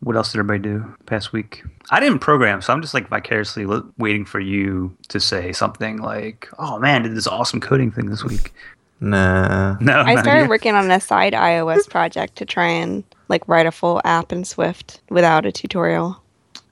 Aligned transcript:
What 0.00 0.16
else 0.16 0.32
did 0.32 0.38
everybody 0.38 0.62
do 0.62 0.94
past 1.06 1.32
week? 1.32 1.62
I 1.90 2.00
didn't 2.00 2.20
program, 2.20 2.62
so 2.62 2.72
I'm 2.72 2.80
just 2.80 2.94
like 2.94 3.08
vicariously 3.08 3.66
li- 3.66 3.82
waiting 3.98 4.24
for 4.24 4.40
you 4.40 4.96
to 5.08 5.20
say 5.20 5.52
something 5.52 5.98
like, 5.98 6.48
"Oh 6.58 6.78
man, 6.78 7.02
did 7.02 7.14
this 7.14 7.26
awesome 7.26 7.60
coding 7.60 7.90
thing 7.90 8.08
this 8.08 8.24
week." 8.24 8.52
Nah. 9.00 9.76
No, 9.80 10.00
I 10.00 10.20
started 10.20 10.44
you. 10.44 10.48
working 10.48 10.74
on 10.74 10.90
a 10.90 11.00
side 11.00 11.32
iOS 11.32 11.88
project 11.88 12.36
to 12.36 12.44
try 12.44 12.66
and 12.66 13.02
like 13.28 13.46
write 13.48 13.66
a 13.66 13.72
full 13.72 14.00
app 14.04 14.32
in 14.32 14.44
Swift 14.44 15.00
without 15.08 15.46
a 15.46 15.52
tutorial. 15.52 16.22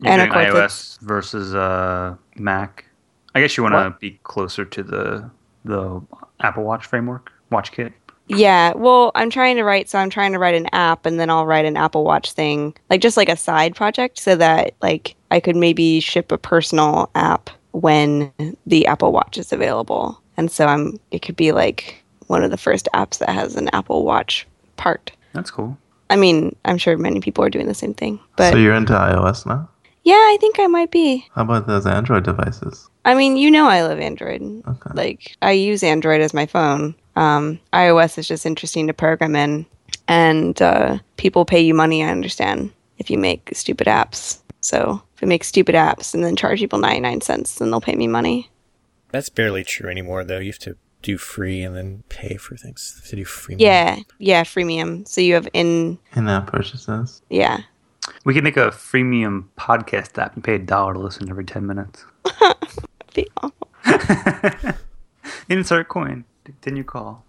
You're 0.00 0.12
and 0.12 0.22
of 0.22 0.30
doing 0.30 0.50
course 0.50 0.98
iOS 0.98 1.00
versus 1.00 1.54
uh, 1.54 2.16
Mac. 2.36 2.84
I 3.34 3.40
guess 3.40 3.56
you 3.56 3.62
want 3.62 3.74
to 3.74 3.96
be 4.00 4.18
closer 4.24 4.64
to 4.64 4.82
the 4.82 5.30
the 5.64 6.00
Apple 6.40 6.64
Watch 6.64 6.86
framework, 6.86 7.32
Watch 7.50 7.72
Kit. 7.72 7.92
Yeah, 8.28 8.72
well, 8.74 9.10
I'm 9.14 9.30
trying 9.30 9.56
to 9.56 9.64
write, 9.64 9.88
so 9.88 9.98
I'm 9.98 10.10
trying 10.10 10.32
to 10.32 10.38
write 10.38 10.54
an 10.54 10.68
app, 10.72 11.06
and 11.06 11.18
then 11.18 11.30
I'll 11.30 11.46
write 11.46 11.64
an 11.64 11.76
Apple 11.76 12.04
Watch 12.04 12.32
thing, 12.32 12.76
like 12.90 13.00
just 13.00 13.16
like 13.16 13.28
a 13.28 13.36
side 13.36 13.74
project, 13.74 14.18
so 14.18 14.36
that 14.36 14.74
like 14.82 15.16
I 15.30 15.40
could 15.40 15.56
maybe 15.56 16.00
ship 16.00 16.30
a 16.32 16.38
personal 16.38 17.10
app 17.14 17.50
when 17.72 18.32
the 18.66 18.86
Apple 18.86 19.12
Watch 19.12 19.38
is 19.38 19.52
available, 19.52 20.20
and 20.36 20.50
so 20.50 20.66
I'm 20.66 20.98
it 21.10 21.22
could 21.22 21.36
be 21.36 21.52
like 21.52 22.02
one 22.26 22.42
of 22.42 22.50
the 22.50 22.58
first 22.58 22.88
apps 22.94 23.18
that 23.18 23.30
has 23.30 23.56
an 23.56 23.70
Apple 23.72 24.04
Watch 24.04 24.46
part. 24.76 25.10
That's 25.32 25.50
cool. 25.50 25.76
I 26.10 26.16
mean, 26.16 26.56
I'm 26.64 26.78
sure 26.78 26.96
many 26.96 27.20
people 27.20 27.44
are 27.44 27.50
doing 27.50 27.66
the 27.66 27.74
same 27.74 27.94
thing, 27.94 28.20
but 28.36 28.52
so 28.52 28.58
you're 28.58 28.74
into 28.74 28.92
iOS 28.92 29.46
now? 29.46 29.68
yeah, 30.08 30.14
I 30.14 30.38
think 30.40 30.58
I 30.58 30.66
might 30.68 30.90
be. 30.90 31.26
How 31.34 31.42
about 31.42 31.66
those 31.66 31.86
Android 31.86 32.24
devices? 32.24 32.88
I 33.08 33.14
mean, 33.14 33.38
you 33.38 33.50
know, 33.50 33.66
I 33.66 33.80
love 33.82 33.98
Android. 33.98 34.42
Okay. 34.42 34.90
Like, 34.92 35.34
I 35.40 35.52
use 35.52 35.82
Android 35.82 36.20
as 36.20 36.34
my 36.34 36.44
phone. 36.44 36.94
Um, 37.16 37.58
iOS 37.72 38.18
is 38.18 38.28
just 38.28 38.44
interesting 38.44 38.86
to 38.86 38.92
program 38.92 39.34
in, 39.34 39.64
and 40.08 40.60
uh, 40.60 40.98
people 41.16 41.46
pay 41.46 41.60
you 41.60 41.72
money. 41.72 42.04
I 42.04 42.10
understand 42.10 42.70
if 42.98 43.10
you 43.10 43.16
make 43.16 43.48
stupid 43.54 43.86
apps. 43.86 44.40
So 44.60 45.02
if 45.16 45.22
I 45.22 45.26
make 45.26 45.42
stupid 45.42 45.74
apps 45.74 46.12
and 46.12 46.22
then 46.22 46.36
charge 46.36 46.58
people 46.58 46.78
ninety 46.78 47.00
nine 47.00 47.22
cents, 47.22 47.54
then 47.54 47.70
they'll 47.70 47.80
pay 47.80 47.94
me 47.96 48.06
money. 48.06 48.50
That's 49.10 49.30
barely 49.30 49.64
true 49.64 49.88
anymore, 49.88 50.22
though. 50.22 50.38
You 50.38 50.52
have 50.52 50.58
to 50.60 50.76
do 51.00 51.16
free 51.16 51.62
and 51.62 51.74
then 51.74 52.02
pay 52.10 52.36
for 52.36 52.58
things. 52.58 53.00
To 53.08 53.16
do 53.16 53.24
free. 53.24 53.56
Yeah, 53.58 54.00
yeah, 54.18 54.44
freemium. 54.44 55.08
So 55.08 55.22
you 55.22 55.32
have 55.32 55.48
in, 55.54 55.98
In-app 56.14 56.48
purchases. 56.48 57.22
yeah. 57.30 57.60
We 58.24 58.34
could 58.34 58.44
make 58.44 58.56
a 58.58 58.68
freemium 58.70 59.46
podcast 59.58 60.18
app 60.18 60.34
and 60.34 60.44
pay 60.44 60.56
a 60.56 60.58
dollar 60.58 60.92
to 60.92 60.98
listen 61.00 61.30
every 61.30 61.44
ten 61.44 61.66
minutes. 61.66 62.04
Be 63.18 63.28
awful. 63.42 63.68
Insert 65.48 65.88
coin. 65.88 66.24
Didn't 66.62 66.76
you 66.76 66.84
call? 66.84 67.24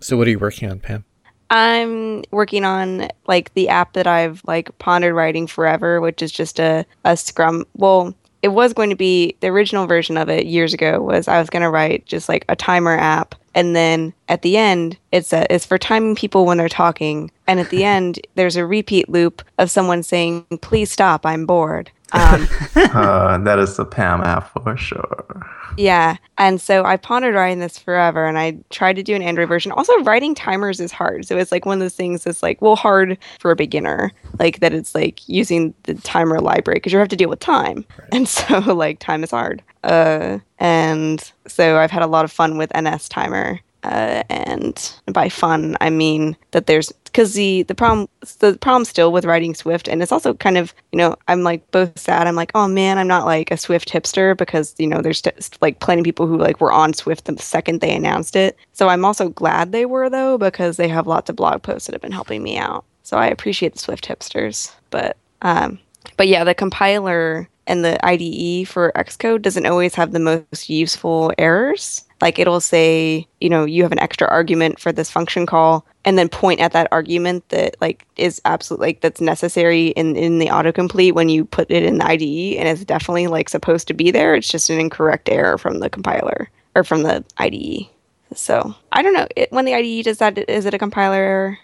So 0.00 0.16
what 0.16 0.26
are 0.26 0.30
you 0.30 0.38
working 0.38 0.70
on, 0.70 0.80
Pam? 0.80 1.04
I'm 1.50 2.24
working 2.30 2.64
on 2.64 3.08
like 3.26 3.52
the 3.52 3.68
app 3.68 3.92
that 3.92 4.06
I've 4.06 4.40
like 4.46 4.76
pondered 4.78 5.14
writing 5.14 5.46
forever, 5.46 6.00
which 6.00 6.22
is 6.22 6.32
just 6.32 6.58
a, 6.58 6.86
a 7.04 7.18
Scrum. 7.18 7.66
Well, 7.76 8.14
it 8.40 8.48
was 8.48 8.72
going 8.72 8.88
to 8.88 8.96
be 8.96 9.36
the 9.40 9.48
original 9.48 9.86
version 9.86 10.16
of 10.16 10.30
it 10.30 10.46
years 10.46 10.72
ago 10.72 11.02
was 11.02 11.28
I 11.28 11.38
was 11.38 11.50
going 11.50 11.64
to 11.64 11.68
write 11.68 12.06
just 12.06 12.26
like 12.30 12.46
a 12.48 12.56
timer 12.56 12.96
app. 12.96 13.34
And 13.54 13.76
then 13.76 14.14
at 14.30 14.40
the 14.40 14.56
end, 14.56 14.96
it's 15.12 15.34
a, 15.34 15.52
it's 15.52 15.66
for 15.66 15.76
timing 15.76 16.14
people 16.14 16.46
when 16.46 16.56
they're 16.56 16.70
talking. 16.70 17.30
And 17.46 17.60
at 17.60 17.68
the 17.68 17.84
end, 17.96 18.26
there's 18.36 18.56
a 18.56 18.64
repeat 18.64 19.10
loop 19.10 19.42
of 19.58 19.70
someone 19.70 20.02
saying, 20.02 20.46
"Please 20.62 20.90
stop, 20.90 21.26
I'm 21.26 21.44
bored." 21.44 21.90
Um, 22.12 22.48
uh, 22.76 23.38
that 23.38 23.58
is 23.58 23.76
the 23.76 23.84
Pam 23.84 24.22
app 24.22 24.52
for 24.52 24.76
sure. 24.76 25.46
Yeah. 25.76 26.16
And 26.38 26.60
so 26.60 26.84
I 26.84 26.96
pondered 26.96 27.34
writing 27.34 27.60
this 27.60 27.78
forever 27.78 28.26
and 28.26 28.38
I 28.38 28.58
tried 28.70 28.96
to 28.96 29.02
do 29.02 29.14
an 29.14 29.22
Android 29.22 29.48
version. 29.48 29.72
Also, 29.72 29.96
writing 30.02 30.34
timers 30.34 30.80
is 30.80 30.92
hard. 30.92 31.26
So 31.26 31.36
it's 31.36 31.52
like 31.52 31.64
one 31.64 31.74
of 31.74 31.80
those 31.80 31.94
things 31.94 32.24
that's 32.24 32.42
like, 32.42 32.60
well, 32.60 32.76
hard 32.76 33.18
for 33.38 33.50
a 33.50 33.56
beginner. 33.56 34.12
Like 34.38 34.60
that 34.60 34.72
it's 34.72 34.94
like 34.94 35.28
using 35.28 35.74
the 35.84 35.94
timer 35.94 36.40
library 36.40 36.76
because 36.76 36.92
you 36.92 36.98
have 36.98 37.08
to 37.08 37.16
deal 37.16 37.28
with 37.28 37.40
time. 37.40 37.84
And 38.12 38.28
so, 38.40 38.58
like, 38.58 38.98
time 38.98 39.22
is 39.22 39.30
hard. 39.30 39.62
Uh, 39.84 40.38
and 40.58 41.32
so 41.46 41.78
I've 41.78 41.90
had 41.90 42.02
a 42.02 42.06
lot 42.06 42.24
of 42.24 42.32
fun 42.32 42.58
with 42.58 42.72
NS 42.76 43.08
Timer. 43.08 43.60
Uh, 43.82 44.22
and 44.28 44.92
by 45.06 45.28
fun, 45.28 45.76
I 45.80 45.90
mean 45.90 46.36
that 46.50 46.66
there's 46.66 46.92
because 47.04 47.34
the 47.34 47.62
the 47.62 47.74
problem 47.74 48.08
the 48.38 48.56
problem 48.60 48.84
still 48.84 49.10
with 49.10 49.24
writing 49.24 49.54
Swift, 49.54 49.88
and 49.88 50.02
it's 50.02 50.12
also 50.12 50.34
kind 50.34 50.58
of 50.58 50.74
you 50.92 50.98
know 50.98 51.16
I'm 51.28 51.42
like 51.42 51.68
both 51.70 51.98
sad. 51.98 52.26
I'm 52.26 52.36
like, 52.36 52.52
oh 52.54 52.68
man, 52.68 52.98
I'm 52.98 53.08
not 53.08 53.24
like 53.24 53.50
a 53.50 53.56
Swift 53.56 53.88
hipster 53.88 54.36
because 54.36 54.74
you 54.78 54.86
know 54.86 55.00
there's 55.00 55.22
t- 55.22 55.30
like 55.60 55.80
plenty 55.80 56.00
of 56.00 56.04
people 56.04 56.26
who 56.26 56.36
like 56.36 56.60
were 56.60 56.72
on 56.72 56.92
Swift 56.92 57.24
the 57.24 57.38
second 57.38 57.80
they 57.80 57.94
announced 57.94 58.36
it. 58.36 58.56
So 58.72 58.88
I'm 58.88 59.04
also 59.04 59.30
glad 59.30 59.72
they 59.72 59.86
were 59.86 60.10
though 60.10 60.36
because 60.36 60.76
they 60.76 60.88
have 60.88 61.06
lots 61.06 61.30
of 61.30 61.36
blog 61.36 61.62
posts 61.62 61.86
that 61.86 61.94
have 61.94 62.02
been 62.02 62.12
helping 62.12 62.42
me 62.42 62.58
out. 62.58 62.84
So 63.02 63.16
I 63.16 63.26
appreciate 63.26 63.72
the 63.72 63.78
Swift 63.78 64.06
hipsters, 64.06 64.72
but 64.90 65.16
um, 65.42 65.78
but 66.16 66.28
yeah, 66.28 66.44
the 66.44 66.54
compiler 66.54 67.48
and 67.66 67.84
the 67.84 67.98
IDE 68.04 68.68
for 68.68 68.92
Xcode 68.96 69.42
doesn't 69.42 69.66
always 69.66 69.94
have 69.94 70.12
the 70.12 70.18
most 70.18 70.68
useful 70.68 71.32
errors. 71.38 72.04
Like 72.20 72.38
it'll 72.38 72.60
say, 72.60 73.26
you 73.40 73.48
know, 73.48 73.64
you 73.64 73.82
have 73.82 73.92
an 73.92 74.00
extra 74.00 74.28
argument 74.28 74.78
for 74.78 74.92
this 74.92 75.10
function 75.10 75.46
call, 75.46 75.86
and 76.04 76.18
then 76.18 76.28
point 76.28 76.60
at 76.60 76.72
that 76.72 76.88
argument 76.92 77.48
that 77.48 77.76
like 77.80 78.06
is 78.16 78.40
absolutely 78.44 78.88
like 78.88 79.00
that's 79.00 79.20
necessary 79.20 79.88
in 79.88 80.16
in 80.16 80.38
the 80.38 80.46
autocomplete 80.46 81.14
when 81.14 81.28
you 81.28 81.44
put 81.44 81.70
it 81.70 81.82
in 81.82 81.98
the 81.98 82.06
IDE, 82.06 82.58
and 82.58 82.68
it's 82.68 82.84
definitely 82.84 83.26
like 83.26 83.48
supposed 83.48 83.88
to 83.88 83.94
be 83.94 84.10
there. 84.10 84.34
It's 84.34 84.48
just 84.48 84.70
an 84.70 84.80
incorrect 84.80 85.28
error 85.28 85.58
from 85.58 85.80
the 85.80 85.90
compiler 85.90 86.50
or 86.74 86.84
from 86.84 87.02
the 87.02 87.24
IDE. 87.38 87.88
So 88.34 88.74
I 88.92 89.02
don't 89.02 89.14
know. 89.14 89.26
It, 89.36 89.50
when 89.50 89.64
the 89.64 89.74
IDE 89.74 90.04
does 90.04 90.18
that, 90.18 90.38
is 90.48 90.66
it 90.66 90.74
a 90.74 90.78
compiler 90.78 91.16
error? 91.16 91.58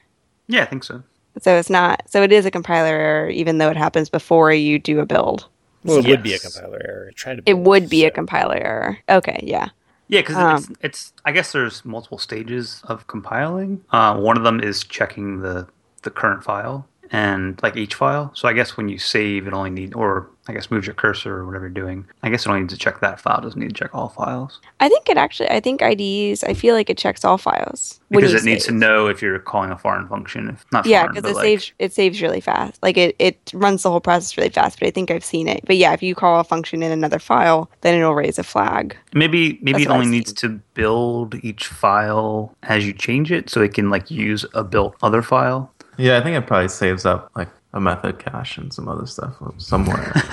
Yeah, 0.49 0.63
I 0.63 0.67
think 0.67 0.85
so. 0.85 1.03
So 1.43 1.57
it's 1.57 1.71
not. 1.71 2.03
So 2.09 2.23
it 2.23 2.33
is 2.33 2.47
a 2.47 2.51
compiler 2.51 2.95
error, 2.95 3.31
even 3.31 3.59
though 3.59 3.69
it 3.69 3.77
happens 3.77 4.09
before 4.09 4.53
you 4.53 4.79
do 4.79 5.01
a 5.01 5.07
build. 5.07 5.47
Well, 5.85 5.99
it 5.99 6.07
would 6.07 6.23
be 6.23 6.35
a 6.35 6.39
compiler 6.39 6.81
error. 6.85 7.13
Try 7.15 7.37
to. 7.37 7.43
It 7.47 7.59
would 7.59 7.89
be 7.89 8.05
a 8.05 8.11
compiler 8.11 8.57
error. 8.57 8.99
Okay, 9.09 9.41
yeah. 9.43 9.69
Yeah, 10.09 10.21
because 10.21 10.37
Um, 10.37 10.57
it's, 10.57 10.69
it's. 10.83 11.13
I 11.25 11.33
guess 11.33 11.53
there's 11.53 11.85
multiple 11.85 12.19
stages 12.19 12.83
of 12.85 13.07
compiling. 13.07 13.83
Uh, 13.91 14.17
one 14.17 14.37
of 14.37 14.45
them 14.45 14.61
is 14.61 14.85
checking 14.85 15.41
the 15.41 15.67
the 16.03 16.11
current 16.11 16.45
file 16.45 16.87
and 17.11 17.61
like 17.63 17.77
each 17.77 17.95
file. 17.95 18.31
So 18.35 18.47
I 18.49 18.53
guess 18.53 18.77
when 18.77 18.89
you 18.89 18.99
save, 18.99 19.47
it 19.47 19.53
only 19.53 19.71
need, 19.71 19.95
or 19.95 20.31
I 20.49 20.53
guess 20.53 20.71
moves 20.71 20.87
your 20.87 20.95
cursor 20.95 21.35
or 21.35 21.47
whatever 21.47 21.67
you're 21.67 21.71
doing. 21.71 22.07
I 22.23 22.31
guess 22.31 22.47
it 22.47 22.49
only 22.49 22.61
needs 22.61 22.75
to 22.75 22.79
check 22.79 23.01
that 23.01 23.21
file. 23.21 23.39
It 23.39 23.43
doesn't 23.43 23.61
need 23.61 23.69
to 23.69 23.75
check 23.75 23.95
all 23.95 24.09
files 24.09 24.61
I 24.81 24.89
think 24.89 25.09
it 25.09 25.17
actually. 25.17 25.51
I 25.51 25.61
think 25.61 25.83
IDEs. 25.83 26.45
I 26.45 26.55
feel 26.55 26.75
like 26.75 26.91
it 26.91 26.99
checks 26.99 27.25
all 27.25 27.39
files 27.39 28.01
because 28.11 28.33
you 28.33 28.39
it 28.39 28.45
needs 28.45 28.67
to 28.67 28.73
know 28.73 29.07
if 29.09 29.23
you're 29.23 29.39
calling 29.39 29.71
a 29.71 29.79
foreign 29.79 30.07
function. 30.09 30.49
If 30.49 30.65
not 30.73 30.87
Yeah, 30.87 31.07
because 31.07 31.29
it 31.31 31.35
like, 31.35 31.45
saves. 31.45 31.73
It 31.79 31.93
saves 31.93 32.23
really 32.23 32.41
fast. 32.41 32.83
Like 32.83 32.97
it, 32.97 33.17
it 33.19 33.51
runs 33.55 33.83
the 33.83 33.91
whole 33.91 34.01
process 34.01 34.37
really 34.37 34.51
fast. 34.51 34.79
But 34.79 34.89
I 34.89 34.91
think 34.91 35.11
I've 35.11 35.25
seen 35.25 35.49
it. 35.49 35.65
But 35.67 35.77
yeah, 35.77 35.93
if 35.93 36.03
you 36.03 36.15
call 36.15 36.41
a 36.41 36.45
function 36.45 36.83
in 36.83 36.93
another 36.93 37.19
file, 37.19 37.71
then 37.81 37.99
it'll 37.99 38.15
raise 38.15 38.39
a 38.39 38.45
flag. 38.45 38.97
Maybe 39.15 39.59
maybe 39.63 39.85
That's 39.85 39.85
it 39.87 39.91
only 39.91 40.07
I've 40.07 40.13
needs 40.13 40.33
to 40.35 40.49
build 40.75 41.35
each 41.43 41.67
file 41.67 42.55
as 42.65 42.87
you 42.87 42.93
change 42.93 43.33
it, 43.33 43.51
so 43.51 43.63
it 43.63 43.75
can 43.75 43.91
like 43.91 44.11
use 44.11 44.45
a 44.55 44.63
built 44.63 44.97
other 45.03 45.23
file. 45.23 45.73
Yeah, 45.99 46.19
I 46.19 46.23
think 46.23 46.37
it 46.37 46.47
probably 46.47 46.69
saves 46.69 47.07
up 47.07 47.31
like 47.35 47.49
a 47.77 47.81
method 47.81 48.19
cache 48.19 48.57
and 48.57 48.73
some 48.73 48.89
other 48.89 49.07
stuff 49.07 49.35
somewhere. 49.59 50.13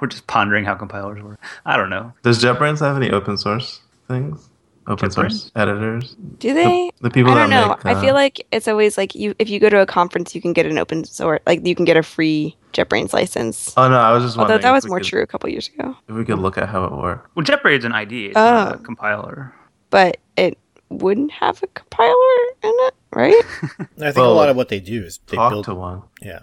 We're 0.00 0.06
just 0.08 0.26
pondering 0.28 0.64
how 0.64 0.74
compilers 0.76 1.20
work. 1.22 1.40
I 1.66 1.76
don't 1.76 1.90
know. 1.90 2.12
Does 2.22 2.42
JetBrains 2.42 2.78
have 2.80 2.96
any 2.96 3.10
open 3.10 3.36
source 3.36 3.80
things? 4.08 4.48
Open 4.86 5.08
JetBrains? 5.08 5.12
source 5.14 5.50
editors? 5.56 6.14
Do 6.38 6.54
they? 6.54 6.90
The 7.00 7.10
people 7.10 7.32
I 7.32 7.34
don't 7.40 7.50
that 7.50 7.60
know. 7.68 7.68
make, 7.76 7.86
I 7.86 7.92
uh, 7.94 8.00
feel 8.00 8.14
like 8.14 8.46
it's 8.52 8.66
always 8.68 8.96
like 8.96 9.14
you. 9.14 9.34
If 9.40 9.48
you 9.50 9.58
go 9.60 9.68
to 9.68 9.80
a 9.80 9.86
conference, 9.86 10.34
you 10.34 10.40
can 10.40 10.52
get 10.52 10.66
an 10.66 10.78
open 10.78 11.04
source. 11.04 11.40
Like 11.46 11.66
you 11.66 11.74
can 11.74 11.84
get 11.84 11.96
a 11.96 12.02
free 12.02 12.56
JetBrains 12.72 13.12
license. 13.12 13.74
Oh 13.76 13.88
no, 13.88 13.96
I 13.96 14.12
was 14.12 14.22
just 14.24 14.36
Although 14.38 14.54
wondering. 14.54 14.62
that 14.62 14.72
was 14.72 14.86
more 14.88 14.98
could- 14.98 15.06
true 15.08 15.22
a 15.22 15.26
couple 15.26 15.48
years 15.50 15.68
ago. 15.68 15.96
If 16.08 16.14
we 16.14 16.24
could 16.24 16.38
look 16.38 16.58
at 16.58 16.68
how 16.68 16.84
it 16.84 16.92
worked. 16.92 17.28
Well, 17.36 17.44
JetBrains 17.44 17.84
an 17.84 17.92
IDE, 17.92 18.12
it's 18.12 18.34
not 18.34 18.72
a 18.72 18.76
Oh. 18.76 18.78
compiler. 18.82 19.52
But 19.90 20.16
it 20.36 20.58
wouldn't 20.88 21.30
have 21.32 21.62
a 21.62 21.66
compiler 21.68 22.40
in 22.62 22.72
it, 22.74 22.94
right? 23.14 23.34
I 23.62 23.84
think 23.86 24.16
Well, 24.16 24.32
a 24.32 24.34
lot 24.34 24.48
of 24.48 24.56
what 24.56 24.68
they 24.68 24.80
do 24.80 25.02
is 25.04 25.20
they 25.28 25.36
Talk 25.36 25.52
build. 25.52 25.64
to 25.66 25.74
one. 25.74 26.02
Yeah. 26.20 26.40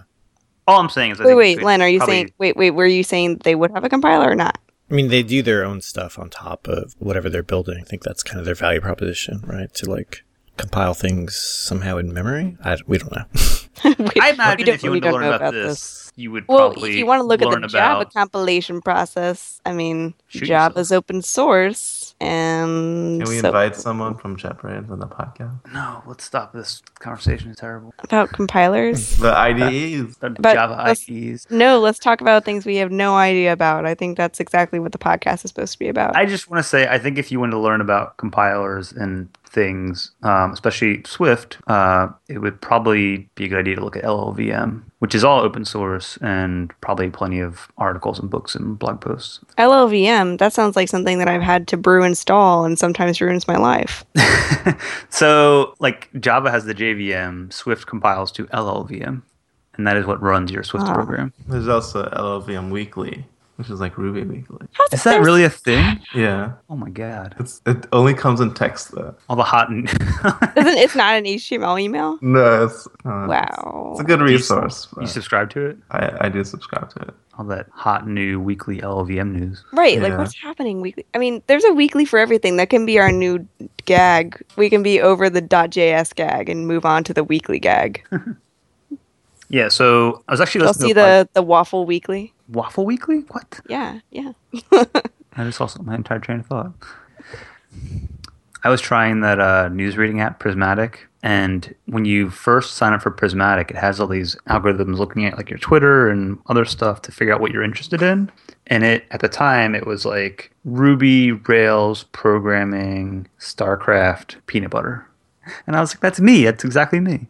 All 0.69 0.80
I'm 0.80 0.90
saying 0.90 1.12
is, 1.12 1.19
I 1.22 1.25
wait, 1.25 1.30
think 1.31 1.38
wait, 1.40 1.56
they 1.57 1.63
Len, 1.63 1.81
are 1.81 1.90
you 1.90 1.97
probably- 2.00 2.13
saying? 2.16 2.33
Wait, 2.38 2.56
wait, 2.57 2.71
were 2.71 2.86
you 2.86 3.04
saying 3.04 3.38
they 3.44 3.56
would 3.56 3.71
have 3.71 3.83
a 3.83 3.89
compiler 3.89 4.30
or 4.30 4.36
not? 4.36 4.57
I 4.92 4.94
mean, 4.95 5.10
they 5.10 5.21
do 5.24 5.42
their 5.42 5.63
own 5.66 5.81
stuff 5.81 6.18
on 6.18 6.30
top 6.30 6.68
of 6.68 6.95
whatever 7.00 7.30
they're 7.30 7.44
building. 7.44 7.77
I 7.80 7.83
think 7.83 8.01
that's 8.04 8.24
kind 8.24 8.39
of 8.39 8.45
their 8.45 8.56
value 8.56 8.81
proposition, 8.81 9.44
right? 9.45 9.71
To 9.75 9.89
like 9.89 10.24
compile 10.57 10.94
things 10.94 11.36
somehow 11.36 11.98
in 11.98 12.12
memory. 12.13 12.57
I, 12.63 12.77
we 12.88 12.98
don't 12.98 13.12
know. 13.16 13.25
We- 13.81 14.21
I 14.21 14.27
we 14.27 14.30
imagine 14.31 14.68
if 14.68 14.83
you 14.83 14.89
want 14.92 15.04
to 15.04 15.12
learn 15.12 15.21
know 15.21 15.33
about, 15.33 15.54
this, 15.54 16.12
you 16.18 16.31
would 16.31 16.45
Well, 16.50 16.72
probably 16.72 16.89
if 16.92 16.95
you 16.98 17.06
want 17.06 17.22
to 17.22 17.24
look 17.24 17.42
at 17.42 17.48
learn 17.48 17.62
the 17.62 17.68
Java 17.69 18.01
about. 18.01 18.13
compilation 18.13 18.81
process, 18.81 19.62
I 19.65 19.72
mean, 19.72 20.15
Shoot 20.27 20.48
Java's 20.48 20.92
open 20.92 21.22
source, 21.22 21.99
and 22.21 23.21
Can 23.21 23.30
we 23.30 23.39
so- 23.39 23.48
invite 23.48 23.75
someone 23.75 24.16
from 24.16 24.36
JetBrains 24.38 24.89
on 24.92 25.00
the 25.00 25.07
podcast? 25.07 25.57
No, 25.74 26.04
let's 26.06 26.24
stop 26.24 26.54
this 26.54 26.81
conversation. 27.00 27.51
It's 27.51 27.60
terrible. 27.62 27.94
about 28.04 28.30
compilers. 28.30 29.18
The 29.18 29.36
IDEs. 29.38 30.18
The 30.18 30.31
But 30.31 30.54
Java 30.54 30.83
let's- 30.86 31.10
IDEs. 31.10 31.48
no, 31.50 31.80
let's 31.80 32.00
talk 32.00 32.21
about 32.21 32.45
things 32.45 32.66
we 32.66 32.77
have 32.77 32.92
no 32.92 33.16
idea 33.16 33.54
about. 33.54 33.86
I 33.86 33.95
think 33.95 34.18
that's 34.18 34.39
exactly 34.39 34.80
what 34.80 34.92
the 34.92 34.98
podcast 34.98 35.45
is 35.45 35.51
supposed 35.51 35.74
to 35.74 35.80
be 35.80 35.88
about. 35.88 36.16
I 36.16 36.25
just 36.25 36.50
want 36.50 36.63
to 36.63 36.68
say, 36.68 36.88
I 36.88 36.98
think 37.00 37.18
if 37.18 37.31
you 37.31 37.39
want 37.39 37.51
to 37.51 37.60
learn 37.60 37.81
about 37.81 38.18
compilers 38.18 38.92
and 38.92 39.30
things, 39.50 40.12
um, 40.24 40.51
especially 40.51 41.01
Swift, 41.06 41.57
uh, 41.68 42.10
it 42.28 42.40
would 42.40 42.62
probably 42.62 43.30
be 43.36 43.46
a 43.46 43.48
good 43.48 43.57
idea 43.60 43.75
to 43.75 43.84
look 43.84 43.96
at 43.98 44.04
LLVM, 44.04 44.84
which 45.00 45.16
is 45.16 45.24
all 45.24 45.40
open 45.42 45.66
source 45.66 46.18
and 46.22 46.72
probably 46.81 47.10
plenty 47.10 47.40
of 47.40 47.68
articles 47.78 48.19
and 48.19 48.30
books 48.30 48.54
and 48.54 48.78
blog 48.78 49.01
posts. 49.01 49.40
LLVM, 49.57 50.38
that 50.38 50.54
sounds 50.54 50.75
like 50.75 50.88
something 50.88 51.18
that 51.18 51.28
I've 51.28 51.42
had 51.42 51.68
to 51.69 51.78
brew 51.78 52.04
install 52.04 52.63
and 52.63 52.78
sometimes 52.78 53.19
ruins 53.22 53.48
my 53.48 53.57
life. 53.57 54.06
so, 55.10 55.74
like 55.80 56.10
Java 56.19 56.51
has 56.51 56.66
the 56.66 56.75
JVM, 56.75 57.51
Swift 57.51 57.88
compiles 57.88 58.31
to 58.34 58.46
LLVM, 58.48 59.22
and 59.75 59.88
that 59.88 59.98
is 59.98 60.06
what 60.06 60.22
runs 60.22 60.51
your 60.51 60.63
Swift 60.63 60.86
Ah. 60.88 60.94
program. 60.94 61.34
There's 61.48 61.68
also 61.68 62.07
LLVM 62.10 62.69
Weekly, 62.69 63.25
which 63.60 63.70
is 63.70 63.82
like 63.82 63.98
Ruby 63.98 64.24
Weekly. 64.24 64.66
Is 64.94 65.04
that 65.04 65.20
really 65.22 65.44
a 65.44 65.50
thing? 65.50 66.00
Yeah, 66.16 66.54
Oh 66.70 66.78
my 66.78 66.90
god! 66.90 67.36
it's 67.40 67.62
it 67.66 67.86
only 67.92 68.14
comes 68.14 68.40
in 68.40 68.54
text 68.54 68.92
though. 68.94 69.14
All 69.28 69.36
the 69.36 69.44
hot 69.44 69.70
and 69.70 69.88
Isn't 70.58 70.78
it's 70.78 70.96
not 70.96 71.18
an 71.18 71.26
HTML 71.26 71.80
email? 71.80 72.18
No, 72.22 72.64
it's 72.64 72.88
uh, 73.04 73.28
Wow. 73.28 73.90
It's 73.92 74.00
a 74.00 74.06
good 74.06 74.22
resource. 74.22 74.88
you 74.94 75.02
but 75.02 75.10
subscribe 75.10 75.50
to 75.52 75.66
it. 75.66 75.78
I, 75.92 76.28
I 76.28 76.30
do 76.30 76.42
subscribe 76.46 76.90
to 76.92 77.00
it. 77.02 77.14
All 77.38 77.44
that 77.46 77.68
hot 77.74 78.08
new 78.08 78.40
weekly 78.40 78.80
LLVM 78.80 79.34
news. 79.34 79.64
Right, 79.74 80.02
like 80.02 80.18
what's 80.18 80.36
happening 80.36 80.80
weekly? 80.80 81.06
I 81.14 81.18
mean, 81.18 81.44
there's 81.48 81.66
a 81.66 81.74
weekly 81.74 82.06
for 82.06 82.18
everything. 82.18 82.56
That 82.58 82.70
can 82.70 82.86
be 82.86 82.98
our 82.98 83.12
new 83.12 83.46
gag. 83.86 84.42
We 84.56 84.70
can 84.70 84.84
be 84.84 85.02
over 85.02 85.30
the 85.30 85.42
.js 85.42 86.16
gag 86.16 86.48
and 86.50 86.66
move 86.66 86.86
on 86.86 87.04
to 87.06 87.14
the 87.14 87.24
weekly 87.26 87.60
gag. 87.60 88.04
Yeah, 89.50 89.68
so 89.68 90.24
I 90.28 90.31
was 90.34 90.42
actually 90.42 90.66
I'll 90.66 90.74
see 90.74 90.94
pod- 90.94 90.96
the 90.96 91.30
the 91.34 91.42
waffle 91.44 91.86
weekly. 91.86 92.34
Waffle 92.50 92.86
Weekly. 92.86 93.19
What? 93.30 93.60
Yeah, 93.68 94.00
yeah. 94.10 94.31
I 94.72 95.44
just 95.44 95.60
lost 95.60 95.81
my 95.84 95.96
entire 95.96 96.19
train 96.19 96.40
of 96.40 96.48
thought. 96.48 96.74
I 98.63 98.69
was 98.69 98.81
trying 98.81 99.22
that 99.22 99.40
uh, 99.40 99.69
news 99.69 99.98
reading 99.98 100.19
app, 100.19 100.40
Prismatic, 100.40 101.07
and 101.24 101.74
when 101.86 102.06
you 102.06 102.30
first 102.30 102.75
sign 102.75 102.94
up 102.94 103.01
for 103.01 103.12
Prismatic, 103.12 103.72
it 103.72 103.78
has 103.78 104.00
all 104.00 104.07
these 104.07 104.36
algorithms 104.50 104.98
looking 104.98 105.25
at 105.25 105.38
like 105.38 105.50
your 105.50 105.60
Twitter 105.60 106.10
and 106.10 106.40
other 106.48 106.66
stuff 106.66 107.01
to 107.04 107.12
figure 107.12 107.34
out 107.34 107.40
what 107.40 107.51
you're 107.51 107.63
interested 107.63 108.01
in. 108.01 108.30
And 108.68 108.84
it 108.84 109.06
at 109.12 109.22
the 109.22 109.30
time 109.30 109.75
it 109.75 109.88
was 109.88 110.06
like 110.06 110.51
Ruby, 110.66 111.31
Rails, 111.31 112.04
programming, 112.12 113.28
StarCraft, 113.40 114.36
peanut 114.48 114.72
butter, 114.72 115.07
and 115.68 115.75
I 115.75 115.80
was 115.81 115.94
like, 115.94 116.01
that's 116.01 116.19
me. 116.19 116.44
That's 116.44 116.63
exactly 116.66 117.00
me. 117.00 117.28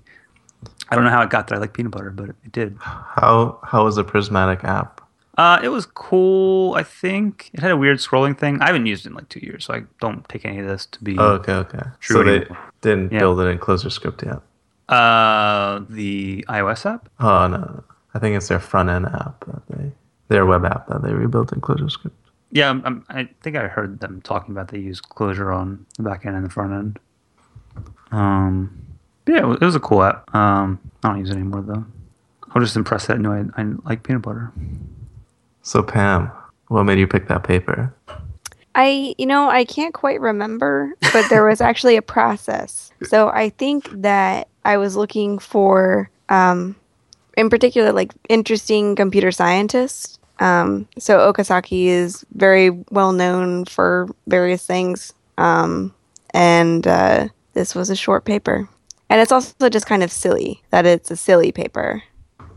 I 0.89 0.95
don't 0.95 1.03
know 1.03 1.11
how 1.11 1.21
it 1.21 1.29
got 1.29 1.47
that 1.47 1.55
I 1.55 1.57
like 1.59 1.73
peanut 1.73 1.91
butter, 1.91 2.09
but 2.09 2.29
it 2.29 2.51
did. 2.51 2.77
How 2.79 3.59
how 3.63 3.83
was 3.85 3.95
the 3.95 4.03
Prismatic 4.03 4.63
app? 4.63 5.01
Uh, 5.37 5.59
it 5.63 5.69
was 5.69 5.85
cool. 5.85 6.73
I 6.75 6.83
think 6.83 7.49
it 7.53 7.61
had 7.61 7.71
a 7.71 7.77
weird 7.77 7.99
scrolling 7.99 8.37
thing. 8.37 8.59
I 8.61 8.65
haven't 8.67 8.87
used 8.87 9.05
it 9.05 9.09
in 9.09 9.15
like 9.15 9.29
two 9.29 9.39
years, 9.39 9.63
so 9.65 9.73
I 9.73 9.83
don't 10.01 10.27
take 10.27 10.43
any 10.45 10.59
of 10.59 10.67
this 10.67 10.85
to 10.87 11.03
be. 11.03 11.17
Oh, 11.17 11.33
okay, 11.35 11.53
okay. 11.53 11.79
True 12.01 12.15
so 12.17 12.23
they 12.23 12.45
didn't 12.81 13.13
Yeah. 13.13 13.19
build 13.19 13.39
it 13.39 13.45
in 13.45 13.57
ClojureScript 13.57 14.25
yet. 14.25 14.41
Uh, 14.93 15.81
the 15.89 16.43
iOS 16.49 16.85
app. 16.85 17.07
Oh 17.19 17.47
no. 17.47 17.83
I 18.13 18.19
think 18.19 18.35
it's 18.35 18.47
their 18.47 18.59
front 18.59 18.89
end 18.89 19.05
app 19.05 19.45
that 19.45 19.61
they 19.69 19.91
their 20.29 20.45
web 20.45 20.65
app 20.65 20.87
that 20.87 21.03
they 21.03 21.13
rebuilt 21.13 21.53
in 21.53 21.61
ClojureScript. 21.61 22.11
Yeah, 22.51 22.69
I'm, 22.71 22.81
I'm, 22.83 23.05
I 23.09 23.29
think 23.41 23.55
I 23.55 23.67
heard 23.67 23.99
them 23.99 24.21
talking 24.21 24.53
about 24.55 24.69
they 24.69 24.79
use 24.79 24.99
Clojure 24.99 25.55
on 25.55 25.85
the 25.97 26.03
back 26.03 26.25
end 26.25 26.35
and 26.35 26.43
the 26.45 26.49
front 26.49 26.73
end. 26.73 26.99
Um, 28.11 28.81
yeah, 29.29 29.53
it 29.53 29.61
was, 29.61 29.75
a 29.75 29.79
cool 29.79 30.03
app. 30.03 30.33
Um, 30.33 30.79
I 31.03 31.09
don't 31.09 31.19
use 31.19 31.29
it 31.29 31.33
anymore 31.33 31.61
though. 31.61 31.85
I 32.49 32.59
was 32.59 32.69
just 32.69 32.77
impressed 32.77 33.07
that 33.07 33.19
no, 33.19 33.31
I, 33.31 33.61
I 33.61 33.65
like 33.85 34.03
peanut 34.03 34.23
butter. 34.23 34.51
So 35.61 35.83
Pam, 35.83 36.31
what 36.67 36.83
made 36.83 36.99
you 36.99 37.07
pick 37.07 37.27
that 37.27 37.43
paper? 37.43 37.93
I, 38.75 39.13
you 39.17 39.25
know, 39.25 39.49
I 39.49 39.65
can't 39.65 39.93
quite 39.93 40.21
remember, 40.21 40.93
but 41.13 41.29
there 41.29 41.45
was 41.45 41.61
actually 41.61 41.97
a 41.97 42.01
process. 42.01 42.91
So 43.03 43.29
I 43.29 43.49
think 43.49 43.89
that 44.01 44.47
I 44.65 44.77
was 44.77 44.95
looking 44.95 45.39
for, 45.39 46.09
um, 46.29 46.75
in 47.35 47.49
particular, 47.49 47.91
like 47.91 48.13
interesting 48.29 48.95
computer 48.95 49.31
scientists. 49.31 50.17
Um, 50.39 50.87
so 50.97 51.31
Okasaki 51.31 51.85
is 51.87 52.25
very 52.33 52.69
well 52.91 53.11
known 53.11 53.65
for 53.65 54.07
various 54.27 54.65
things. 54.65 55.13
Um, 55.37 55.93
and 56.33 56.85
uh, 56.87 57.27
this 57.53 57.75
was 57.75 57.89
a 57.89 57.95
short 57.95 58.25
paper. 58.25 58.69
And 59.09 59.21
it's 59.21 59.31
also 59.31 59.69
just 59.69 59.87
kind 59.87 60.03
of 60.03 60.11
silly 60.11 60.61
that 60.69 60.85
it's 60.85 61.09
a 61.09 61.15
silly 61.15 61.51
paper. 61.51 62.03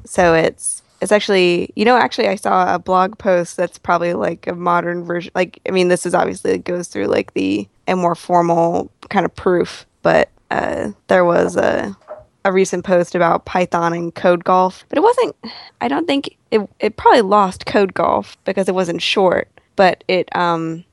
So 0.05 0.35
it's 0.35 0.83
it's 1.03 1.13
actually 1.13 1.73
you 1.75 1.85
know 1.85 1.97
actually 1.97 2.29
I 2.29 2.37
saw 2.37 2.75
a 2.75 2.79
blog 2.79 3.19
post 3.19 3.57
that's 3.57 3.77
probably 3.77 4.15
like 4.15 4.47
a 4.47 4.55
modern 4.55 5.05
version 5.05 5.33
like 5.35 5.61
I 5.69 5.73
mean 5.73 5.89
this 5.89 6.07
is 6.07 6.15
obviously 6.15 6.53
it 6.53 6.65
goes 6.65 6.89
through 6.89 7.07
like 7.07 7.35
the 7.35 7.69
a 7.89 7.97
more 7.97 8.15
formal 8.15 8.91
kind 9.11 9.27
of 9.27 9.35
proof 9.35 9.85
but 10.03 10.31
uh, 10.51 10.93
there 11.09 11.25
was 11.25 11.57
a 11.57 11.97
a 12.45 12.53
recent 12.53 12.85
post 12.85 13.15
about 13.15 13.45
Python 13.45 13.93
and 13.93 14.15
code 14.15 14.45
golf 14.45 14.85
but 14.89 14.99
it 14.99 15.03
wasn't 15.03 15.37
I 15.81 15.89
don't 15.89 16.07
think 16.07 16.37
it 16.51 16.61
it 16.79 16.97
probably 16.97 17.23
lost 17.23 17.67
code 17.67 17.95
golf 17.95 18.37
because 18.45 18.69
it 18.69 18.75
wasn't 18.75 19.03
short 19.03 19.49
but 19.77 20.05
it 20.07 20.35
um 20.37 20.85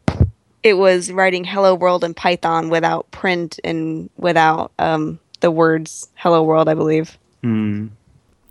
it 0.64 0.74
was 0.74 1.12
writing 1.12 1.44
hello 1.44 1.76
world 1.76 2.04
in 2.04 2.14
Python 2.14 2.70
without 2.70 3.10
print 3.12 3.60
and 3.64 4.10
without 4.18 4.72
um 4.80 5.20
the 5.40 5.52
words 5.52 6.10
hello 6.16 6.44
world 6.44 6.70
I 6.70 6.74
believe 6.74 7.18
Hmm. 7.42 7.88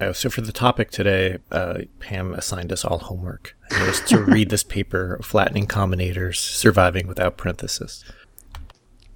Oh, 0.01 0.13
so 0.13 0.31
for 0.31 0.43
the 0.43 0.53
topic 0.53 0.91
today, 0.93 1.39
uh, 1.51 1.81
Pam 1.99 2.33
assigned 2.33 2.73
us 2.73 2.85
all 2.85 2.99
homework. 2.99 3.57
It 3.71 3.87
was 3.87 4.01
to 4.03 4.23
read 4.23 4.49
this 4.49 4.63
paper, 4.63 5.19
Flattening 5.23 5.67
Combinators, 5.67 6.37
Surviving 6.37 7.09
Without 7.09 7.37
Parentheses. 7.37 8.05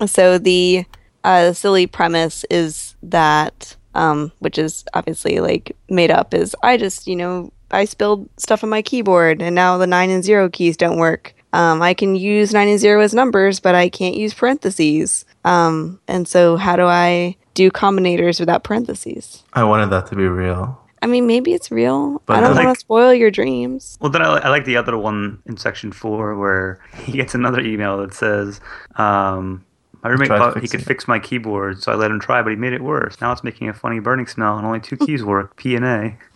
So 0.06 0.38
the 0.38 0.84
uh, 1.22 1.52
silly 1.52 1.86
premise 1.86 2.44
is 2.50 2.96
that, 3.04 3.76
um, 3.94 4.32
which 4.40 4.58
is 4.58 4.84
obviously 4.92 5.38
like 5.38 5.76
made 5.88 6.10
up, 6.10 6.34
is 6.34 6.56
I 6.64 6.76
just 6.76 7.06
you 7.06 7.14
know 7.14 7.52
I 7.70 7.84
spilled 7.84 8.28
stuff 8.36 8.64
on 8.64 8.70
my 8.70 8.82
keyboard 8.82 9.40
and 9.40 9.54
now 9.54 9.78
the 9.78 9.86
nine 9.86 10.10
and 10.10 10.24
zero 10.24 10.48
keys 10.48 10.76
don't 10.76 10.98
work. 10.98 11.34
Um, 11.52 11.80
I 11.80 11.94
can 11.94 12.16
use 12.16 12.52
nine 12.52 12.68
and 12.68 12.80
zero 12.80 13.02
as 13.02 13.14
numbers, 13.14 13.60
but 13.60 13.76
I 13.76 13.88
can't 13.88 14.16
use 14.16 14.34
parentheses. 14.34 15.24
Um, 15.44 16.00
and 16.08 16.26
so 16.26 16.56
how 16.56 16.74
do 16.74 16.86
I 16.86 17.36
do 17.54 17.70
combinators 17.70 18.40
without 18.40 18.64
parentheses? 18.64 19.42
I 19.52 19.64
wanted 19.64 19.90
that 19.90 20.06
to 20.08 20.16
be 20.16 20.24
real. 20.26 20.78
I 21.02 21.06
mean, 21.06 21.26
maybe 21.26 21.52
it's 21.52 21.70
real. 21.70 22.22
But 22.26 22.36
I 22.36 22.40
don't 22.40 22.56
I 22.56 22.64
want 22.64 22.76
to 22.76 22.80
spoil 22.80 23.12
your 23.12 23.30
dreams. 23.30 23.98
Well, 24.00 24.10
then 24.10 24.22
I, 24.22 24.36
I 24.38 24.48
like 24.50 24.64
the 24.64 24.76
other 24.76 24.96
one 24.96 25.42
in 25.46 25.56
section 25.56 25.90
four 25.90 26.36
where 26.38 26.78
he 27.04 27.12
gets 27.12 27.34
another 27.34 27.60
email 27.60 27.98
that 27.98 28.14
says, 28.14 28.60
um, 28.96 29.64
"My 30.02 30.10
roommate 30.10 30.28
thought 30.28 30.60
he 30.60 30.68
could 30.68 30.80
it. 30.80 30.86
fix 30.86 31.08
my 31.08 31.18
keyboard, 31.18 31.82
so 31.82 31.90
I 31.90 31.96
let 31.96 32.10
him 32.10 32.20
try, 32.20 32.40
but 32.40 32.50
he 32.50 32.56
made 32.56 32.72
it 32.72 32.82
worse. 32.82 33.20
Now 33.20 33.32
it's 33.32 33.42
making 33.42 33.68
a 33.68 33.74
funny 33.74 33.98
burning 33.98 34.26
smell, 34.28 34.56
and 34.56 34.64
only 34.66 34.80
two 34.80 34.96
keys 35.06 35.24
work: 35.24 35.56
P 35.56 35.74
and 35.76 35.84
A." 35.84 36.16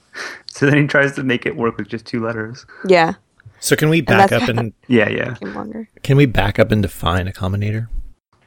So 0.50 0.64
then 0.64 0.78
he 0.78 0.86
tries 0.86 1.14
to 1.16 1.22
make 1.22 1.44
it 1.44 1.54
work 1.56 1.76
with 1.76 1.88
just 1.88 2.06
two 2.06 2.24
letters. 2.24 2.64
Yeah, 2.88 3.12
So 3.60 3.76
can 3.76 3.90
we 3.90 4.00
back 4.00 4.30
that's- 4.30 4.48
up 4.48 4.56
and 4.56 4.72
Yeah, 4.88 5.10
yeah. 5.10 5.34
I 5.42 5.86
can 6.02 6.16
we 6.16 6.24
back 6.24 6.58
up 6.58 6.72
and 6.72 6.80
define 6.80 7.28
a 7.28 7.32
combinator? 7.32 7.88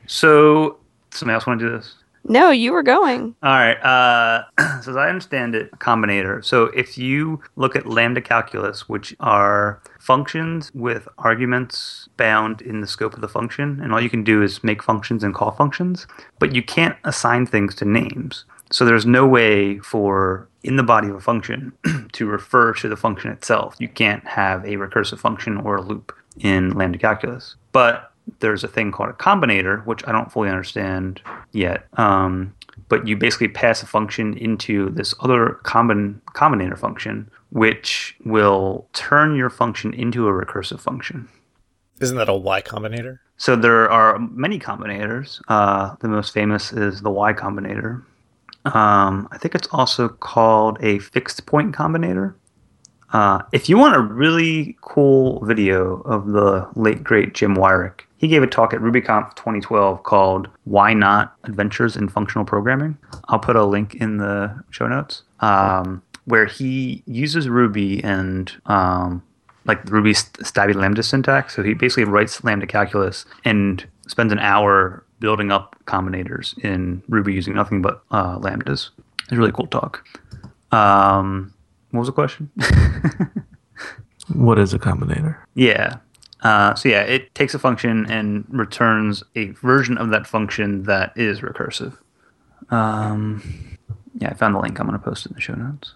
So 0.08 0.78
somebody 1.12 1.36
else 1.36 1.46
want 1.46 1.60
to 1.60 1.70
do 1.70 1.78
this? 1.78 1.94
No, 2.30 2.52
you 2.52 2.72
were 2.72 2.84
going. 2.84 3.36
All 3.42 3.50
right. 3.50 3.82
Uh, 3.84 4.44
so 4.82 4.92
as 4.92 4.96
I 4.96 5.10
understand 5.10 5.56
it, 5.56 5.72
combinator. 5.80 6.46
So 6.46 6.66
if 6.66 6.96
you 6.96 7.42
look 7.56 7.76
at 7.76 7.88
lambda 7.88 8.22
calculus, 8.22 8.88
which 8.88 9.16
are 9.20 9.82
functions 10.00 10.72
with 10.76 11.08
arguments 11.18 12.08
bound 12.18 12.62
in 12.62 12.82
the 12.82 12.88
scope 12.88 13.16
of 13.16 13.22
the 13.22 13.28
function, 13.28 13.80
and 13.82 13.92
all 13.92 14.00
you 14.00 14.12
can 14.12 14.24
do 14.24 14.44
is 14.44 14.64
make 14.64 14.84
functions 14.84 15.24
and 15.24 15.34
call 15.34 15.52
functions, 15.52 16.06
but 16.38 16.54
you 16.54 16.62
can't 16.62 16.96
assign 17.04 17.48
things 17.48 17.74
to 17.76 17.86
names. 17.86 18.46
So 18.72 18.86
there's 18.86 19.08
no 19.08 19.26
way 19.26 19.80
for 19.80 20.48
in 20.62 20.76
the 20.76 20.84
body 20.84 21.10
of 21.10 21.16
a 21.16 21.22
function 21.22 21.74
to 22.12 22.28
refer 22.28 22.74
to 22.74 22.88
the 22.88 22.98
function 22.98 23.32
itself. 23.32 23.76
You 23.80 23.88
can't 23.88 24.26
have 24.28 24.64
a 24.66 24.76
recursive 24.76 25.18
function 25.18 25.58
or 25.58 25.78
a 25.78 25.82
loop 25.82 26.16
in 26.38 26.72
lambda 26.72 27.00
calculus. 27.00 27.56
But 27.72 28.09
there's 28.40 28.64
a 28.64 28.68
thing 28.68 28.92
called 28.92 29.10
a 29.10 29.14
combinator, 29.14 29.86
which 29.86 30.06
I 30.08 30.12
don't 30.12 30.32
fully 30.32 30.50
understand 30.50 31.22
yet. 31.52 31.88
Um, 31.98 32.54
but 32.88 33.08
you 33.08 33.18
basically 33.18 33.50
pass 33.50 33.84
a 33.84 33.86
function 33.86 34.38
into 34.38 34.90
this 34.90 35.14
other 35.22 35.60
combin- 35.64 36.22
combinator 36.34 36.78
function, 36.78 37.30
which 37.52 38.16
will 38.26 38.88
turn 38.94 39.36
your 39.36 39.50
function 39.50 39.94
into 39.94 40.28
a 40.28 40.32
recursive 40.32 40.80
function. 40.80 41.28
Isn't 42.00 42.18
that 42.18 42.30
a 42.30 42.34
Y 42.34 42.62
combinator? 42.62 43.20
So 43.38 43.56
there 43.56 43.90
are 43.90 44.20
many 44.20 44.60
combinators. 44.60 45.42
Uh, 45.48 45.96
the 46.00 46.08
most 46.08 46.34
famous 46.34 46.72
is 46.72 47.02
the 47.02 47.10
Y 47.10 47.34
combinator. 47.34 48.04
Um, 48.66 49.28
I 49.32 49.38
think 49.38 49.56
it's 49.56 49.68
also 49.72 50.10
called 50.10 50.78
a 50.82 51.00
fixed 51.00 51.46
point 51.46 51.76
combinator. 51.76 52.36
Uh, 53.12 53.42
if 53.52 53.68
you 53.68 53.78
want 53.78 53.96
a 53.96 54.02
really 54.02 54.78
cool 54.82 55.44
video 55.44 56.02
of 56.02 56.28
the 56.28 56.68
late 56.76 57.04
great 57.04 57.34
Jim 57.34 57.56
Weirich, 57.56 58.02
he 58.18 58.28
gave 58.28 58.44
a 58.44 58.48
talk 58.48 58.74
at 58.74 58.82
RubyConf 58.82 59.36
2012 59.36 60.04
called 60.04 60.48
"Why 60.66 60.94
Not 60.94 61.36
Adventures 61.44 61.96
in 61.96 62.08
Functional 62.08 62.46
Programming." 62.46 62.98
I'll 63.30 63.40
put 63.40 63.56
a 63.56 63.64
link 63.64 63.96
in 63.96 64.18
the 64.18 64.64
show 64.70 64.88
notes 64.88 65.24
um, 65.40 66.02
where 66.26 66.46
he 66.46 67.02
uses 67.08 67.50
Ruby 67.50 68.04
and 68.04 68.52
um, 68.68 69.24
like 69.66 69.84
Ruby's 69.90 70.26
stabby 70.42 70.76
lambda 70.76 71.04
syntax. 71.04 71.56
So 71.56 71.64
he 71.64 71.74
basically 71.74 72.06
writes 72.06 72.44
lambda 72.44 72.68
calculus 72.68 73.26
and 73.46 73.86
spends 74.08 74.32
an 74.32 74.40
hour 74.40 75.04
building 75.20 75.52
up 75.52 75.76
combinators 75.86 76.58
in 76.64 77.02
Ruby 77.08 77.34
using 77.34 77.56
nothing 77.56 77.82
but 77.82 78.04
uh, 78.12 78.38
lambdas. 78.40 78.90
It's 79.24 79.32
a 79.32 79.36
really 79.36 79.52
cool 79.52 79.68
talk. 79.68 80.06
Um, 80.72 81.54
what 81.92 82.00
was 82.00 82.08
the 82.08 82.14
question? 82.14 82.52
What 84.34 84.60
is 84.60 84.74
a 84.74 84.80
combinator? 84.80 85.38
yeah. 85.56 85.98
Uh, 86.42 86.74
so 86.74 86.88
yeah, 86.88 87.02
it 87.02 87.36
takes 87.36 87.54
a 87.54 87.60
function 87.60 88.10
and 88.10 88.46
returns 88.48 89.24
a 89.36 89.48
version 89.50 89.98
of 89.98 90.10
that 90.12 90.26
function 90.26 90.84
that 90.84 91.12
is 91.18 91.42
recursive. 91.42 91.98
Um, 92.70 93.78
yeah, 94.20 94.30
I 94.30 94.34
found 94.36 94.56
the 94.56 94.60
link. 94.60 94.80
I'm 94.80 94.88
going 94.88 94.98
to 94.98 95.04
post 95.04 95.26
it 95.26 95.32
in 95.32 95.36
the 95.36 95.42
show 95.42 95.56
notes. 95.56 95.96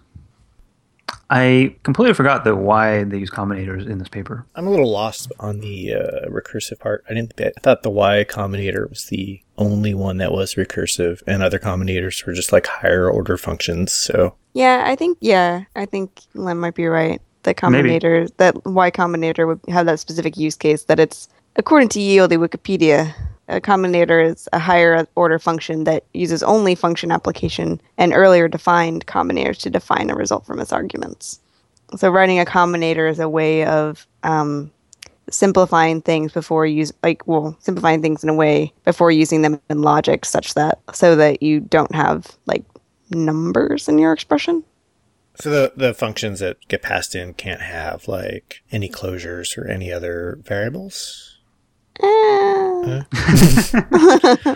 I 1.30 1.78
completely 1.84 2.14
forgot 2.14 2.44
though 2.44 2.58
why 2.58 3.06
they 3.06 3.20
use 3.20 3.30
combinators 3.30 3.88
in 3.88 4.00
this 4.00 4.10
paper. 4.10 4.46
I'm 4.56 4.68
a 4.68 4.70
little 4.70 4.92
lost 4.92 5.32
on 5.40 5.62
the 5.62 5.94
uh, 5.94 6.30
recursive 6.30 6.80
part. 6.80 7.06
I 7.10 7.14
didn't. 7.14 7.40
I 7.40 7.52
thought 7.62 7.84
the 7.84 7.90
Y 7.90 8.26
combinator 8.28 8.90
was 8.90 9.06
the 9.06 9.42
only 9.58 9.94
one 9.94 10.18
that 10.18 10.34
was 10.34 10.56
recursive, 10.56 11.24
and 11.26 11.42
other 11.42 11.60
combinators 11.60 12.26
were 12.26 12.34
just 12.34 12.52
like 12.52 12.68
higher 12.68 13.10
order 13.10 13.38
functions. 13.38 13.94
So 13.94 14.36
Yeah, 14.54 14.84
I 14.86 14.96
think 14.96 15.18
yeah, 15.22 15.64
I 15.76 15.86
think 15.86 16.22
Len 16.34 16.58
might 16.58 16.76
be 16.76 16.86
right. 16.86 17.22
The 17.44 17.56
Maybe. 17.68 18.00
combinator, 18.00 18.30
that 18.38 18.66
Y 18.66 18.92
combinator 18.92 19.48
would 19.48 19.60
have 19.68 19.86
that 19.88 20.00
specific 20.00 20.38
use 20.38 20.56
case 20.56 20.84
that 20.86 21.00
it's 21.00 21.28
according 21.58 21.90
to 21.90 22.00
Yield, 22.02 22.32
the 22.32 22.38
Wikipedia, 22.38 23.14
a 23.50 23.60
combinator 23.60 24.32
is 24.32 24.48
a 24.54 24.60
higher 24.60 25.06
order 25.16 25.40
function 25.40 25.84
that 25.84 26.06
uses 26.14 26.42
only 26.44 26.76
function 26.76 27.12
application 27.12 27.82
and 27.98 28.14
earlier 28.14 28.48
defined 28.48 29.06
combinators 29.08 29.58
to 29.60 29.70
define 29.70 30.10
a 30.10 30.16
result 30.16 30.46
from 30.46 30.60
its 30.60 30.72
arguments. 30.72 31.40
So 31.98 32.10
writing 32.10 32.40
a 32.40 32.46
combinator 32.46 33.10
is 33.10 33.20
a 33.20 33.30
way 33.30 33.66
of 33.66 34.08
um, 34.24 34.72
simplifying 35.30 36.02
things 36.02 36.32
before 36.32 36.66
use 36.66 36.92
like 37.04 37.26
well 37.28 37.56
simplifying 37.60 38.02
things 38.02 38.24
in 38.24 38.30
a 38.30 38.34
way 38.34 38.74
before 38.84 39.12
using 39.12 39.42
them 39.42 39.60
in 39.70 39.82
logic 39.82 40.26
such 40.26 40.54
that 40.54 40.80
so 40.94 41.16
that 41.16 41.42
you 41.42 41.60
don't 41.60 41.94
have 41.94 42.38
like 42.46 42.64
numbers 43.14 43.88
in 43.88 43.98
your 43.98 44.14
expression. 44.14 44.64
So 45.36 45.50
the 45.50 45.74
the 45.76 45.94
functions 45.94 46.40
that 46.40 46.58
get 46.68 46.82
passed 46.82 47.16
in 47.16 47.34
can't 47.34 47.62
have 47.62 48.08
like 48.08 48.62
any 48.72 48.90
closures 48.90 49.58
or 49.58 49.68
any 49.68 49.92
other 49.92 50.40
variables. 50.44 51.40
Eh. 52.02 53.04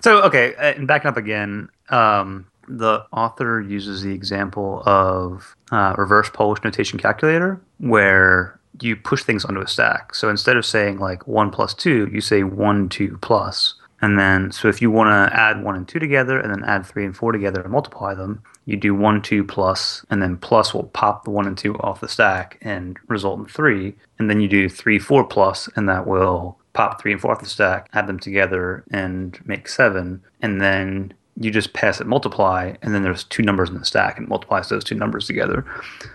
So 0.00 0.22
okay, 0.22 0.54
uh, 0.54 0.74
and 0.76 0.86
backing 0.86 1.08
up 1.08 1.16
again, 1.16 1.68
um, 1.90 2.46
the 2.68 3.04
author 3.12 3.60
uses 3.60 4.02
the 4.02 4.12
example 4.12 4.82
of 4.86 5.56
uh, 5.72 5.94
reverse 5.98 6.30
Polish 6.30 6.62
notation 6.64 6.98
calculator, 6.98 7.60
where 7.78 8.58
you 8.80 8.96
push 8.96 9.22
things 9.22 9.44
onto 9.44 9.60
a 9.60 9.68
stack. 9.68 10.14
So 10.14 10.30
instead 10.30 10.56
of 10.56 10.64
saying 10.64 10.98
like 10.98 11.26
one 11.26 11.50
plus 11.50 11.74
two, 11.74 12.08
you 12.12 12.20
say 12.20 12.42
one 12.44 12.88
two 12.88 13.18
plus, 13.20 13.74
and 14.02 14.18
then 14.18 14.50
so 14.50 14.68
if 14.68 14.80
you 14.80 14.90
want 14.90 15.08
to 15.08 15.36
add 15.36 15.62
one 15.62 15.76
and 15.76 15.86
two 15.86 15.98
together, 15.98 16.38
and 16.38 16.52
then 16.52 16.64
add 16.64 16.86
three 16.86 17.04
and 17.04 17.16
four 17.16 17.32
together 17.32 17.60
and 17.60 17.72
multiply 17.72 18.14
them, 18.14 18.42
you 18.64 18.76
do 18.76 18.94
one 18.94 19.22
two 19.22 19.44
plus, 19.44 20.04
and 20.10 20.22
then 20.22 20.36
plus 20.36 20.72
will 20.72 20.84
pop 20.84 21.24
the 21.24 21.30
one 21.30 21.46
and 21.46 21.58
two 21.58 21.76
off 21.78 22.00
the 22.00 22.08
stack 22.08 22.58
and 22.62 22.98
result 23.08 23.38
in 23.38 23.46
three, 23.46 23.94
and 24.18 24.30
then 24.30 24.40
you 24.40 24.48
do 24.48 24.68
three 24.68 24.98
four 24.98 25.24
plus, 25.24 25.68
and 25.76 25.88
that 25.88 26.06
will 26.06 26.58
pop 26.72 27.00
three 27.00 27.12
and 27.12 27.20
four 27.20 27.32
off 27.32 27.40
the 27.40 27.46
stack, 27.46 27.88
add 27.92 28.06
them 28.06 28.18
together, 28.18 28.84
and 28.90 29.40
make 29.44 29.68
seven, 29.68 30.22
and 30.40 30.60
then 30.60 31.12
you 31.36 31.50
just 31.50 31.72
pass 31.72 32.00
it 32.00 32.06
multiply, 32.06 32.74
and 32.82 32.94
then 32.94 33.02
there's 33.02 33.24
two 33.24 33.42
numbers 33.42 33.70
in 33.70 33.78
the 33.78 33.84
stack, 33.84 34.18
and 34.18 34.28
multiplies 34.28 34.68
those 34.68 34.84
two 34.84 34.94
numbers 34.94 35.26
together. 35.26 35.64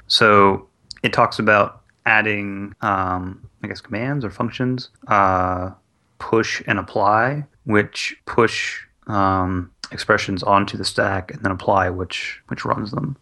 So 0.07 0.67
it 1.03 1.13
talks 1.13 1.39
about 1.39 1.81
adding, 2.05 2.73
um, 2.81 3.41
I 3.63 3.67
guess, 3.67 3.81
commands 3.81 4.23
or 4.23 4.29
functions, 4.29 4.89
uh, 5.07 5.71
push 6.19 6.61
and 6.67 6.77
apply, 6.79 7.45
which 7.65 8.15
push 8.25 8.81
um, 9.07 9.71
expressions 9.91 10.43
onto 10.43 10.77
the 10.77 10.85
stack, 10.85 11.31
and 11.31 11.43
then 11.43 11.51
apply, 11.51 11.89
which 11.89 12.41
which 12.47 12.65
runs 12.65 12.91
them. 12.91 13.17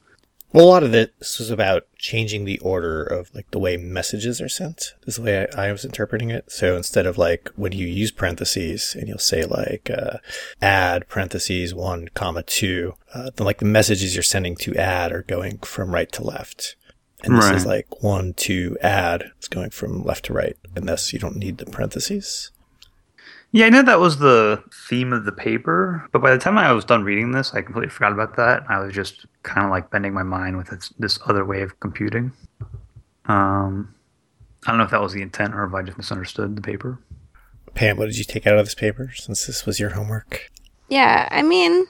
Well, 0.54 0.66
a 0.66 0.70
lot 0.70 0.84
of 0.84 0.92
this 0.92 1.40
was 1.40 1.50
about 1.50 1.88
changing 1.98 2.46
the 2.46 2.60
order 2.60 3.04
of 3.04 3.34
like 3.34 3.50
the 3.50 3.58
way 3.58 3.76
messages 3.76 4.40
are 4.40 4.50
sent. 4.50 4.94
Is 5.08 5.16
the 5.16 5.24
way 5.24 5.48
I, 5.56 5.70
I 5.70 5.72
was 5.72 5.84
interpreting 5.84 6.30
it. 6.30 6.52
So 6.52 6.78
instead 6.78 7.08
of 7.08 7.18
like 7.18 7.50
when 7.56 7.72
you 7.72 7.88
use 7.88 8.12
parentheses 8.12 8.94
and 8.94 9.08
you'll 9.08 9.18
say 9.18 9.46
like 9.46 9.90
uh, 9.90 10.18
add 10.62 11.10
parentheses 11.10 11.74
one 11.74 12.10
comma 12.14 12.44
two, 12.44 12.94
uh, 13.16 13.32
then 13.36 13.46
like 13.46 13.58
the 13.58 13.66
messages 13.66 14.16
you're 14.16 14.22
sending 14.22 14.56
to 14.58 14.76
add 14.76 15.12
are 15.12 15.24
going 15.24 15.58
from 15.58 15.92
right 15.92 16.12
to 16.12 16.24
left. 16.24 16.76
And 17.24 17.38
this 17.38 17.50
is 17.50 17.66
like 17.66 18.04
one 18.04 18.34
to 18.34 18.78
add. 18.82 19.32
It's 19.38 19.48
going 19.48 19.72
from 19.72 20.04
left 20.04 20.26
to 20.26 20.34
right, 20.34 20.58
and 20.76 20.88
thus 20.88 21.14
you 21.14 21.20
don't 21.20 21.38
need 21.38 21.58
the 21.58 21.66
parentheses. 21.66 22.52
Yeah, 23.54 23.68
I 23.68 23.70
know 23.70 23.84
that 23.84 24.00
was 24.00 24.18
the 24.18 24.64
theme 24.90 25.14
of 25.14 25.26
the 25.26 25.32
paper, 25.32 26.10
but 26.12 26.24
by 26.24 26.32
the 26.32 26.40
time 26.40 26.58
I 26.58 26.72
was 26.72 26.84
done 26.84 27.04
reading 27.04 27.34
this, 27.34 27.54
I 27.54 27.62
completely 27.62 27.92
forgot 27.92 28.12
about 28.12 28.36
that. 28.36 28.64
I 28.68 28.80
was 28.80 28.96
just 28.96 29.28
kind 29.44 29.64
of 29.64 29.70
like 29.70 29.92
bending 29.92 30.12
my 30.12 30.24
mind 30.24 30.58
with 30.58 30.70
this, 30.70 30.92
this 30.98 31.20
other 31.28 31.46
way 31.46 31.62
of 31.62 31.80
computing. 31.80 32.32
Um, 33.26 33.94
I 34.66 34.72
don't 34.72 34.80
know 34.80 34.86
if 34.86 34.90
that 34.90 35.04
was 35.04 35.14
the 35.14 35.22
intent 35.22 35.54
or 35.54 35.66
if 35.66 35.74
I 35.76 35.84
just 35.84 36.00
misunderstood 36.00 36.56
the 36.56 36.64
paper. 36.64 37.00
Pam, 37.76 37.98
what 37.98 38.08
did 38.08 38.18
you 38.18 38.24
take 38.24 38.48
out 38.48 38.58
of 38.58 38.66
this 38.66 38.74
paper 38.74 39.12
since 39.14 39.46
this 39.46 39.68
was 39.68 39.80
your 39.80 39.92
homework? 39.92 40.52
Yeah, 40.90 41.28
I 41.30 41.44
mean, 41.44 41.86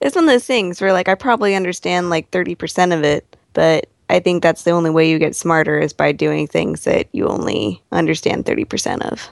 it's 0.00 0.14
one 0.14 0.24
of 0.24 0.30
those 0.30 0.46
things 0.46 0.80
where 0.80 0.92
like 0.92 1.08
I 1.08 1.16
probably 1.16 1.56
understand 1.56 2.08
like 2.08 2.30
30% 2.30 2.96
of 2.96 3.02
it, 3.02 3.36
but 3.52 3.88
I 4.08 4.20
think 4.20 4.44
that's 4.44 4.62
the 4.62 4.70
only 4.70 4.90
way 4.90 5.10
you 5.10 5.18
get 5.18 5.34
smarter 5.34 5.80
is 5.80 5.92
by 5.92 6.12
doing 6.12 6.46
things 6.46 6.84
that 6.84 7.08
you 7.10 7.26
only 7.26 7.82
understand 7.90 8.44
30% 8.44 9.02
of. 9.10 9.28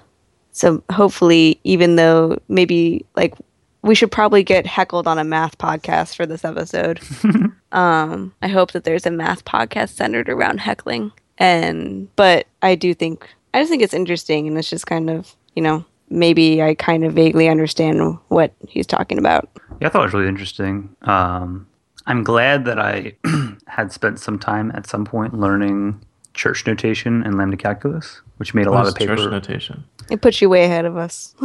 So 0.52 0.82
hopefully, 0.90 1.60
even 1.64 1.96
though 1.96 2.38
maybe 2.48 3.04
like 3.16 3.34
we 3.82 3.94
should 3.94 4.10
probably 4.10 4.42
get 4.42 4.66
heckled 4.66 5.06
on 5.06 5.18
a 5.18 5.24
math 5.24 5.56
podcast 5.58 6.16
for 6.16 6.26
this 6.26 6.44
episode. 6.44 7.00
um, 7.72 8.34
I 8.42 8.48
hope 8.48 8.72
that 8.72 8.84
there's 8.84 9.06
a 9.06 9.10
math 9.10 9.44
podcast 9.44 9.90
centered 9.90 10.28
around 10.28 10.58
heckling. 10.58 11.12
And 11.38 12.14
but 12.16 12.46
I 12.62 12.74
do 12.74 12.94
think 12.94 13.28
I 13.54 13.60
just 13.60 13.70
think 13.70 13.82
it's 13.82 13.94
interesting 13.94 14.48
and 14.48 14.58
it's 14.58 14.70
just 14.70 14.86
kind 14.86 15.08
of, 15.08 15.34
you 15.54 15.62
know, 15.62 15.84
maybe 16.10 16.62
I 16.62 16.74
kind 16.74 17.04
of 17.04 17.12
vaguely 17.12 17.48
understand 17.48 18.18
what 18.28 18.52
he's 18.66 18.86
talking 18.86 19.18
about. 19.18 19.48
Yeah, 19.80 19.88
I 19.88 19.90
thought 19.90 20.02
it 20.02 20.06
was 20.06 20.14
really 20.14 20.28
interesting. 20.28 20.94
Um, 21.02 21.66
I'm 22.06 22.24
glad 22.24 22.64
that 22.64 22.78
I 22.78 23.14
had 23.66 23.92
spent 23.92 24.18
some 24.18 24.38
time 24.38 24.72
at 24.74 24.86
some 24.86 25.04
point 25.04 25.38
learning 25.38 26.02
church 26.38 26.66
notation 26.66 27.22
and 27.24 27.36
lambda 27.36 27.56
calculus, 27.56 28.22
which 28.38 28.54
made 28.54 28.66
a 28.66 28.70
lot 28.70 28.84
is 28.86 28.92
of 28.92 28.94
paper. 28.94 29.16
church 29.16 29.30
notation? 29.30 29.84
It 30.10 30.22
puts 30.22 30.40
you 30.40 30.48
way 30.48 30.64
ahead 30.64 30.84
of 30.86 30.96
us. 30.96 31.34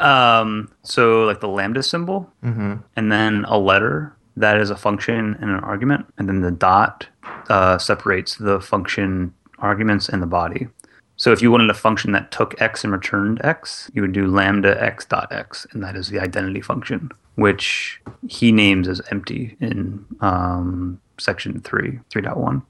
Um, 0.00 0.70
so 0.82 1.24
like 1.24 1.40
the 1.40 1.48
lambda 1.48 1.82
symbol, 1.82 2.30
Mm-hmm. 2.44 2.74
and 2.96 3.12
then 3.12 3.44
a 3.48 3.58
letter 3.58 4.14
that 4.36 4.56
is 4.60 4.70
a 4.70 4.76
function 4.76 5.36
and 5.40 5.50
an 5.50 5.60
argument, 5.72 6.06
and 6.18 6.28
then 6.28 6.40
the 6.40 6.50
dot 6.50 7.06
uh, 7.48 7.78
separates 7.78 8.36
the 8.36 8.60
function 8.60 9.32
arguments 9.58 10.08
and 10.08 10.22
the 10.22 10.26
body. 10.26 10.68
So 11.16 11.32
if 11.32 11.42
you 11.42 11.50
wanted 11.50 11.70
a 11.70 11.74
function 11.74 12.12
that 12.12 12.30
took 12.30 12.60
x 12.60 12.84
and 12.84 12.92
returned 12.92 13.40
x, 13.44 13.90
you 13.94 14.02
would 14.02 14.12
do 14.12 14.26
lambda 14.28 14.80
x 14.82 15.04
dot 15.04 15.32
x, 15.32 15.66
and 15.72 15.82
that 15.82 15.96
is 15.96 16.08
the 16.10 16.20
identity 16.20 16.60
function, 16.60 17.10
which 17.36 18.00
he 18.28 18.52
names 18.52 18.86
as 18.88 19.00
empty 19.10 19.56
in 19.60 20.04
um, 20.20 21.00
section 21.18 21.60
three, 21.60 21.98
three 22.10 22.22
point 22.22 22.36
one. 22.36 22.62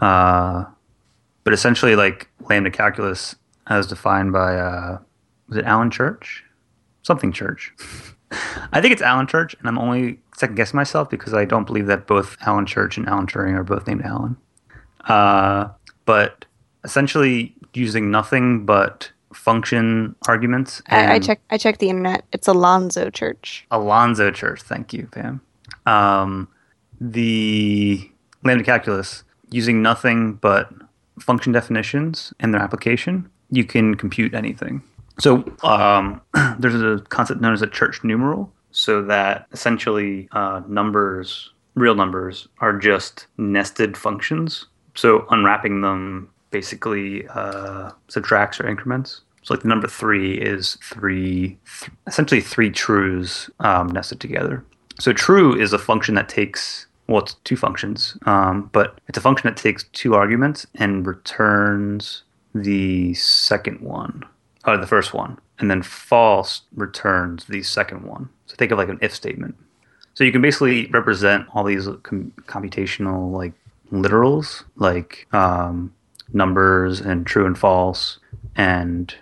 Uh, 0.00 0.64
but 1.46 1.52
essentially, 1.52 1.94
like 1.94 2.28
lambda 2.50 2.72
calculus, 2.72 3.36
as 3.68 3.86
defined 3.86 4.32
by 4.32 4.56
uh, 4.56 4.98
was 5.48 5.58
it 5.58 5.64
Alan 5.64 5.92
Church? 5.92 6.42
Something 7.02 7.30
Church. 7.30 7.72
I 8.72 8.80
think 8.80 8.92
it's 8.92 9.00
Alan 9.00 9.28
Church, 9.28 9.54
and 9.60 9.68
I'm 9.68 9.78
only 9.78 10.18
second 10.36 10.56
guessing 10.56 10.76
myself 10.76 11.08
because 11.08 11.34
I 11.34 11.44
don't 11.44 11.64
believe 11.64 11.86
that 11.86 12.08
both 12.08 12.36
Alan 12.44 12.66
Church 12.66 12.96
and 12.96 13.08
Alan 13.08 13.28
Turing 13.28 13.54
are 13.54 13.62
both 13.62 13.86
named 13.86 14.02
Alan. 14.02 14.36
Uh, 15.04 15.68
but 16.04 16.46
essentially, 16.82 17.54
using 17.74 18.10
nothing 18.10 18.66
but 18.66 19.12
function 19.32 20.16
arguments. 20.26 20.82
I, 20.88 21.12
I 21.12 21.18
checked 21.20 21.44
I 21.50 21.58
checked 21.58 21.78
the 21.78 21.90
internet. 21.90 22.24
It's 22.32 22.48
Alonzo 22.48 23.08
Church. 23.08 23.64
Alonzo 23.70 24.32
Church. 24.32 24.62
Thank 24.62 24.92
you, 24.92 25.06
Pam. 25.12 25.40
Um, 25.86 26.48
the 27.00 28.10
lambda 28.42 28.64
calculus 28.64 29.22
using 29.52 29.80
nothing 29.80 30.32
but 30.32 30.72
function 31.20 31.52
definitions 31.52 32.32
and 32.40 32.52
their 32.52 32.60
application, 32.60 33.28
you 33.50 33.64
can 33.64 33.94
compute 33.94 34.34
anything. 34.34 34.82
So 35.18 35.44
um, 35.62 36.20
there's 36.58 36.74
a 36.74 37.02
concept 37.08 37.40
known 37.40 37.52
as 37.52 37.62
a 37.62 37.66
church 37.66 38.04
numeral, 38.04 38.52
so 38.70 39.02
that 39.02 39.46
essentially 39.52 40.28
uh, 40.32 40.62
numbers, 40.68 41.52
real 41.74 41.94
numbers, 41.94 42.48
are 42.60 42.78
just 42.78 43.26
nested 43.38 43.96
functions. 43.96 44.66
So 44.94 45.26
unwrapping 45.30 45.80
them 45.80 46.30
basically 46.50 47.26
uh, 47.28 47.90
subtracts 48.08 48.60
or 48.60 48.68
increments. 48.68 49.22
So 49.42 49.54
like 49.54 49.62
the 49.62 49.68
number 49.68 49.86
three 49.86 50.34
is 50.34 50.76
three, 50.82 51.56
th- 51.80 51.90
essentially 52.06 52.40
three 52.40 52.70
trues 52.70 53.48
um, 53.60 53.88
nested 53.88 54.20
together. 54.20 54.64
So 54.98 55.12
true 55.12 55.54
is 55.58 55.72
a 55.72 55.78
function 55.78 56.14
that 56.16 56.28
takes 56.28 56.86
well, 57.08 57.22
it's 57.22 57.34
two 57.44 57.56
functions, 57.56 58.16
um, 58.26 58.68
but 58.72 59.00
it's 59.08 59.18
a 59.18 59.20
function 59.20 59.48
that 59.48 59.56
takes 59.56 59.84
two 59.92 60.14
arguments 60.14 60.66
and 60.74 61.06
returns 61.06 62.22
the 62.54 63.14
second 63.14 63.80
one, 63.80 64.24
or 64.66 64.76
the 64.76 64.86
first 64.86 65.14
one. 65.14 65.38
and 65.58 65.70
then 65.70 65.82
false 65.82 66.62
returns 66.74 67.46
the 67.46 67.62
second 67.62 68.02
one. 68.02 68.28
So 68.46 68.56
think 68.56 68.72
of 68.72 68.78
like 68.78 68.88
an 68.88 68.98
if 69.00 69.14
statement. 69.14 69.56
So 70.14 70.24
you 70.24 70.32
can 70.32 70.42
basically 70.42 70.86
represent 70.86 71.46
all 71.54 71.64
these 71.64 71.88
com- 72.02 72.32
computational 72.46 73.32
like 73.32 73.52
literals, 73.92 74.64
like 74.76 75.26
um, 75.32 75.94
numbers 76.32 77.00
and 77.00 77.26
true 77.26 77.46
and 77.46 77.56
false, 77.56 78.18
and 78.54 79.14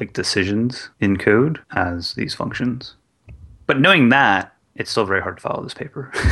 like 0.00 0.12
decisions 0.12 0.90
in 1.00 1.16
code 1.16 1.60
as 1.72 2.14
these 2.14 2.34
functions. 2.34 2.96
But 3.66 3.80
knowing 3.80 4.08
that, 4.08 4.51
it's 4.76 4.90
still 4.90 5.04
very 5.04 5.20
hard 5.20 5.36
to 5.36 5.42
follow 5.42 5.62
this 5.62 5.74
paper. 5.74 6.12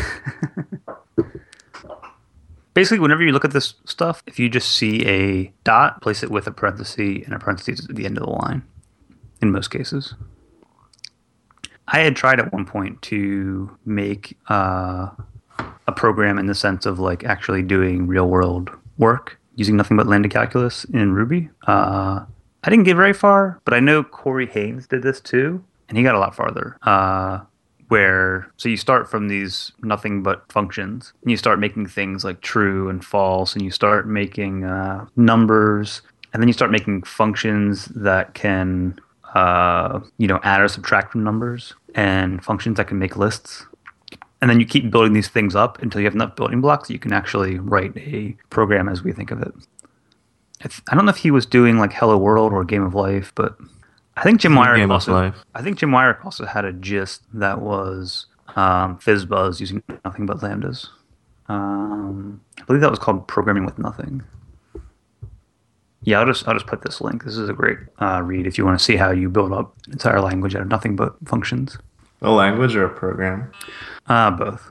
Basically, 2.74 3.00
whenever 3.00 3.22
you 3.22 3.32
look 3.32 3.44
at 3.44 3.52
this 3.52 3.74
stuff, 3.84 4.22
if 4.26 4.38
you 4.38 4.48
just 4.48 4.72
see 4.74 5.04
a 5.06 5.52
dot, 5.64 6.00
place 6.00 6.22
it 6.22 6.30
with 6.30 6.46
a 6.46 6.52
parenthesis 6.52 7.24
and 7.24 7.34
a 7.34 7.38
parenthesis 7.38 7.88
at 7.88 7.96
the 7.96 8.06
end 8.06 8.16
of 8.16 8.24
the 8.24 8.30
line, 8.30 8.62
in 9.42 9.50
most 9.50 9.68
cases. 9.68 10.14
I 11.88 12.00
had 12.00 12.14
tried 12.14 12.38
at 12.38 12.52
one 12.52 12.64
point 12.64 13.02
to 13.02 13.76
make 13.84 14.38
uh, 14.48 15.10
a 15.88 15.92
program 15.94 16.38
in 16.38 16.46
the 16.46 16.54
sense 16.54 16.86
of 16.86 17.00
like 17.00 17.24
actually 17.24 17.62
doing 17.62 18.06
real 18.06 18.28
world 18.28 18.70
work 18.96 19.38
using 19.56 19.76
nothing 19.76 19.96
but 19.96 20.06
lambda 20.06 20.28
calculus 20.28 20.84
in 20.84 21.12
Ruby. 21.12 21.50
Uh, 21.66 22.24
I 22.62 22.70
didn't 22.70 22.84
get 22.84 22.96
very 22.96 23.12
far, 23.12 23.60
but 23.64 23.74
I 23.74 23.80
know 23.80 24.04
Corey 24.04 24.46
Haines 24.46 24.86
did 24.86 25.02
this 25.02 25.20
too, 25.20 25.64
and 25.88 25.98
he 25.98 26.04
got 26.04 26.14
a 26.14 26.18
lot 26.18 26.36
farther. 26.36 26.78
Uh, 26.82 27.40
where 27.90 28.48
so 28.56 28.68
you 28.68 28.76
start 28.76 29.10
from 29.10 29.26
these 29.26 29.72
nothing 29.82 30.22
but 30.22 30.50
functions, 30.50 31.12
and 31.22 31.30
you 31.30 31.36
start 31.36 31.58
making 31.58 31.86
things 31.86 32.24
like 32.24 32.40
true 32.40 32.88
and 32.88 33.04
false, 33.04 33.54
and 33.54 33.64
you 33.64 33.70
start 33.70 34.06
making 34.06 34.64
uh, 34.64 35.04
numbers, 35.16 36.02
and 36.32 36.40
then 36.40 36.48
you 36.48 36.52
start 36.52 36.70
making 36.70 37.02
functions 37.02 37.86
that 37.86 38.32
can 38.34 38.98
uh, 39.34 39.98
you 40.18 40.28
know 40.28 40.38
add 40.44 40.60
or 40.60 40.68
subtract 40.68 41.10
from 41.10 41.24
numbers, 41.24 41.74
and 41.96 42.44
functions 42.44 42.76
that 42.76 42.86
can 42.86 42.98
make 42.98 43.16
lists. 43.16 43.66
And 44.40 44.48
then 44.48 44.60
you 44.60 44.66
keep 44.66 44.90
building 44.90 45.12
these 45.12 45.28
things 45.28 45.56
up 45.56 45.82
until 45.82 46.00
you 46.00 46.06
have 46.06 46.14
enough 46.14 46.36
building 46.36 46.60
blocks 46.60 46.88
that 46.88 46.94
you 46.94 47.00
can 47.00 47.12
actually 47.12 47.58
write 47.58 47.94
a 47.96 48.36
program 48.50 48.88
as 48.88 49.02
we 49.02 49.12
think 49.12 49.32
of 49.32 49.42
it. 49.42 49.52
It's, 50.60 50.80
I 50.88 50.94
don't 50.94 51.04
know 51.04 51.10
if 51.10 51.18
he 51.18 51.30
was 51.30 51.44
doing 51.44 51.76
like 51.78 51.92
Hello 51.92 52.16
World 52.16 52.52
or 52.52 52.64
Game 52.64 52.82
of 52.82 52.94
Life, 52.94 53.32
but 53.34 53.58
I 54.16 54.22
think 54.22 54.40
Jim 54.40 54.54
Weirich 54.54 54.90
also. 54.90 55.12
Life. 55.12 55.44
I 55.54 55.62
think 55.62 55.78
Jim 55.78 55.90
Weirich 55.90 56.24
also 56.24 56.44
had 56.44 56.64
a 56.64 56.72
gist 56.72 57.22
that 57.34 57.60
was 57.60 58.26
um, 58.56 58.98
FizzBuzz 58.98 59.60
using 59.60 59.82
nothing 60.04 60.26
but 60.26 60.38
lambdas. 60.38 60.88
Um, 61.48 62.40
I 62.58 62.64
believe 62.64 62.80
that 62.82 62.90
was 62.90 62.98
called 62.98 63.26
Programming 63.26 63.64
with 63.64 63.78
Nothing. 63.78 64.22
Yeah, 66.02 66.20
I'll 66.20 66.26
just 66.26 66.46
I'll 66.48 66.54
just 66.54 66.66
put 66.66 66.82
this 66.82 67.00
link. 67.00 67.24
This 67.24 67.36
is 67.36 67.48
a 67.48 67.52
great 67.52 67.78
uh, 68.00 68.22
read 68.22 68.46
if 68.46 68.56
you 68.56 68.64
want 68.64 68.78
to 68.78 68.84
see 68.84 68.96
how 68.96 69.10
you 69.10 69.28
build 69.28 69.52
up 69.52 69.74
an 69.86 69.92
entire 69.92 70.20
language 70.20 70.54
out 70.54 70.62
of 70.62 70.68
nothing 70.68 70.96
but 70.96 71.14
functions. 71.26 71.76
A 72.22 72.30
language 72.30 72.74
or 72.74 72.84
a 72.84 72.90
program? 72.90 73.50
Uh, 74.06 74.30
both. 74.30 74.70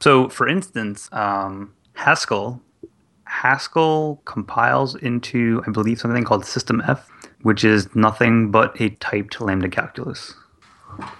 So, 0.00 0.28
for 0.28 0.48
instance, 0.48 1.08
um, 1.12 1.72
Haskell, 1.94 2.60
Haskell 3.24 4.20
compiles 4.24 4.96
into, 4.96 5.62
I 5.66 5.70
believe, 5.70 6.00
something 6.00 6.24
called 6.24 6.44
System 6.44 6.82
F, 6.86 7.08
which 7.42 7.64
is 7.64 7.94
nothing 7.94 8.50
but 8.50 8.78
a 8.80 8.90
typed 8.90 9.40
lambda 9.40 9.68
calculus. 9.68 10.34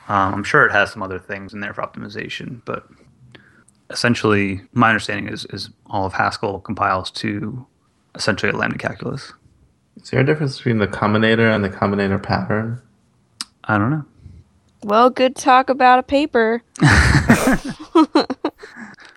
Um, 0.09 0.35
I'm 0.35 0.45
sure 0.45 0.67
it 0.67 0.73
has 0.73 0.93
some 0.93 1.03
other 1.03 1.19
things 1.19 1.55
in 1.55 1.61
there 1.61 1.73
for 1.73 1.83
optimization, 1.83 2.61
but 2.65 2.87
essentially, 3.91 4.63
my 4.73 4.91
understanding 4.91 5.33
is, 5.33 5.47
is 5.47 5.71
all 5.87 6.07
of 6.07 6.13
Haskell 6.13 6.61
compiles 6.61 7.11
to 7.13 7.67
essentially 8.15 8.53
a 8.53 8.57
lambda 8.57 8.79
calculus. 8.79 9.33
Is 9.97 10.11
there 10.11 10.21
a 10.21 10.25
difference 10.25 10.57
between 10.59 10.79
the 10.79 10.89
combinator 10.89 11.55
and 11.55 11.65
the 11.65 11.71
combinator 11.71 12.23
pattern? 12.23 12.81
I 13.65 13.79
don't 13.79 13.91
know. 13.91 14.05
Well, 14.83 15.11
good 15.11 15.37
talk 15.37 15.71
about 15.71 15.99
a 15.99 16.03
paper. 16.03 16.63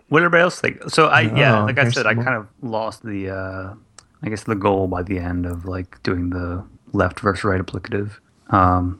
What 0.09 0.19
did 0.19 0.25
everybody 0.25 0.43
else 0.43 0.59
think? 0.61 0.89
So 0.89 1.07
I 1.07 1.21
yeah, 1.21 1.61
Oh, 1.61 1.65
like 1.65 1.79
I 1.79 1.89
said, 1.89 2.05
I 2.05 2.13
kind 2.13 2.35
of 2.35 2.47
lost 2.61 3.03
the 3.03 3.29
uh 3.29 3.73
I 4.23 4.29
guess 4.29 4.43
the 4.43 4.55
goal 4.55 4.87
by 4.87 5.03
the 5.03 5.17
end 5.17 5.45
of 5.45 5.65
like 5.65 6.01
doing 6.03 6.29
the 6.29 6.63
left 6.93 7.19
versus 7.19 7.43
right 7.43 7.61
applicative. 7.61 8.11
Um 8.49 8.99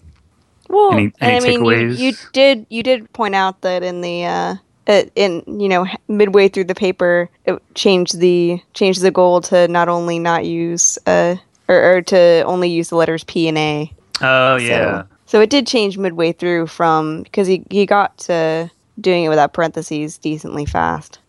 Well, 0.69 0.93
Any- 0.93 1.13
any 1.21 1.35
I 1.37 1.39
mean, 1.39 1.53
you, 1.53 1.59
takeaways? 1.59 1.97
you 1.99 2.13
did 2.33 2.65
you 2.69 2.83
did 2.83 3.11
point 3.13 3.35
out 3.35 3.61
that 3.61 3.83
in 3.83 4.01
the 4.01 4.25
uh, 4.25 4.55
uh, 4.87 5.03
in 5.15 5.43
you 5.47 5.67
know 5.69 5.85
midway 6.07 6.47
through 6.47 6.65
the 6.65 6.75
paper, 6.75 7.29
it 7.45 7.61
changed 7.75 8.19
the 8.19 8.59
changed 8.73 9.01
the 9.01 9.11
goal 9.11 9.41
to 9.41 9.67
not 9.67 9.89
only 9.89 10.19
not 10.19 10.45
use 10.45 10.97
uh 11.07 11.35
or, 11.67 11.95
or 11.97 12.01
to 12.03 12.43
only 12.45 12.69
use 12.69 12.89
the 12.89 12.95
letters 12.95 13.23
P 13.23 13.47
and 13.47 13.57
A. 13.57 13.91
oh 14.21 14.55
yeah. 14.57 15.01
So, 15.03 15.07
so 15.27 15.41
it 15.41 15.49
did 15.49 15.65
change 15.67 15.97
midway 15.97 16.31
through 16.33 16.67
from 16.67 17.23
because 17.23 17.47
he 17.47 17.63
he 17.71 17.85
got 17.85 18.17
to 18.19 18.69
doing 19.01 19.23
it 19.25 19.29
without 19.29 19.53
parentheses 19.53 20.17
decently 20.17 20.65
fast. 20.65 21.19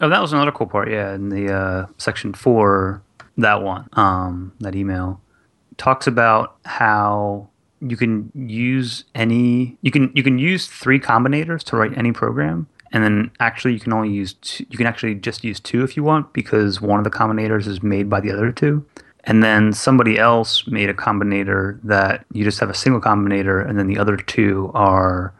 Oh, 0.00 0.08
that 0.08 0.20
was 0.20 0.32
another 0.32 0.52
cool 0.52 0.66
part. 0.66 0.90
Yeah, 0.90 1.14
in 1.14 1.28
the 1.30 1.52
uh, 1.52 1.86
section 1.98 2.34
four, 2.34 3.00
that 3.38 3.62
one, 3.62 3.88
um, 3.94 4.52
that 4.60 4.74
email 4.74 5.20
talks 5.76 6.06
about 6.06 6.56
how 6.64 7.48
you 7.80 7.96
can 7.96 8.30
use 8.34 9.04
any 9.14 9.76
you 9.82 9.90
can 9.90 10.10
you 10.14 10.22
can 10.22 10.38
use 10.38 10.66
three 10.66 10.98
combinators 10.98 11.62
to 11.64 11.76
write 11.76 11.96
any 11.96 12.12
program, 12.12 12.66
and 12.92 13.04
then 13.04 13.30
actually 13.40 13.74
you 13.74 13.80
can 13.80 13.92
only 13.92 14.10
use 14.10 14.34
two, 14.34 14.64
you 14.70 14.78
can 14.78 14.86
actually 14.86 15.14
just 15.14 15.44
use 15.44 15.60
two 15.60 15.84
if 15.84 15.96
you 15.96 16.02
want 16.02 16.32
because 16.32 16.80
one 16.80 16.98
of 16.98 17.04
the 17.04 17.10
combinators 17.10 17.66
is 17.66 17.82
made 17.82 18.08
by 18.08 18.20
the 18.20 18.30
other 18.30 18.52
two. 18.52 18.84
And 19.26 19.42
then 19.42 19.72
somebody 19.72 20.18
else 20.18 20.66
made 20.66 20.90
a 20.90 20.94
combinator 20.94 21.80
that 21.82 22.26
you 22.32 22.44
just 22.44 22.60
have 22.60 22.68
a 22.68 22.74
single 22.74 23.00
combinator, 23.00 23.66
and 23.66 23.78
then 23.78 23.86
the 23.86 23.98
other 23.98 24.16
two 24.16 24.70
are 24.74 25.32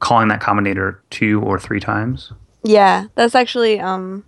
calling 0.00 0.28
that 0.28 0.40
combinator 0.40 0.98
two 1.10 1.42
or 1.42 1.58
three 1.58 1.80
times. 1.80 2.32
Yeah, 2.62 3.06
that's 3.14 3.34
actually 3.34 3.80
um 3.80 4.24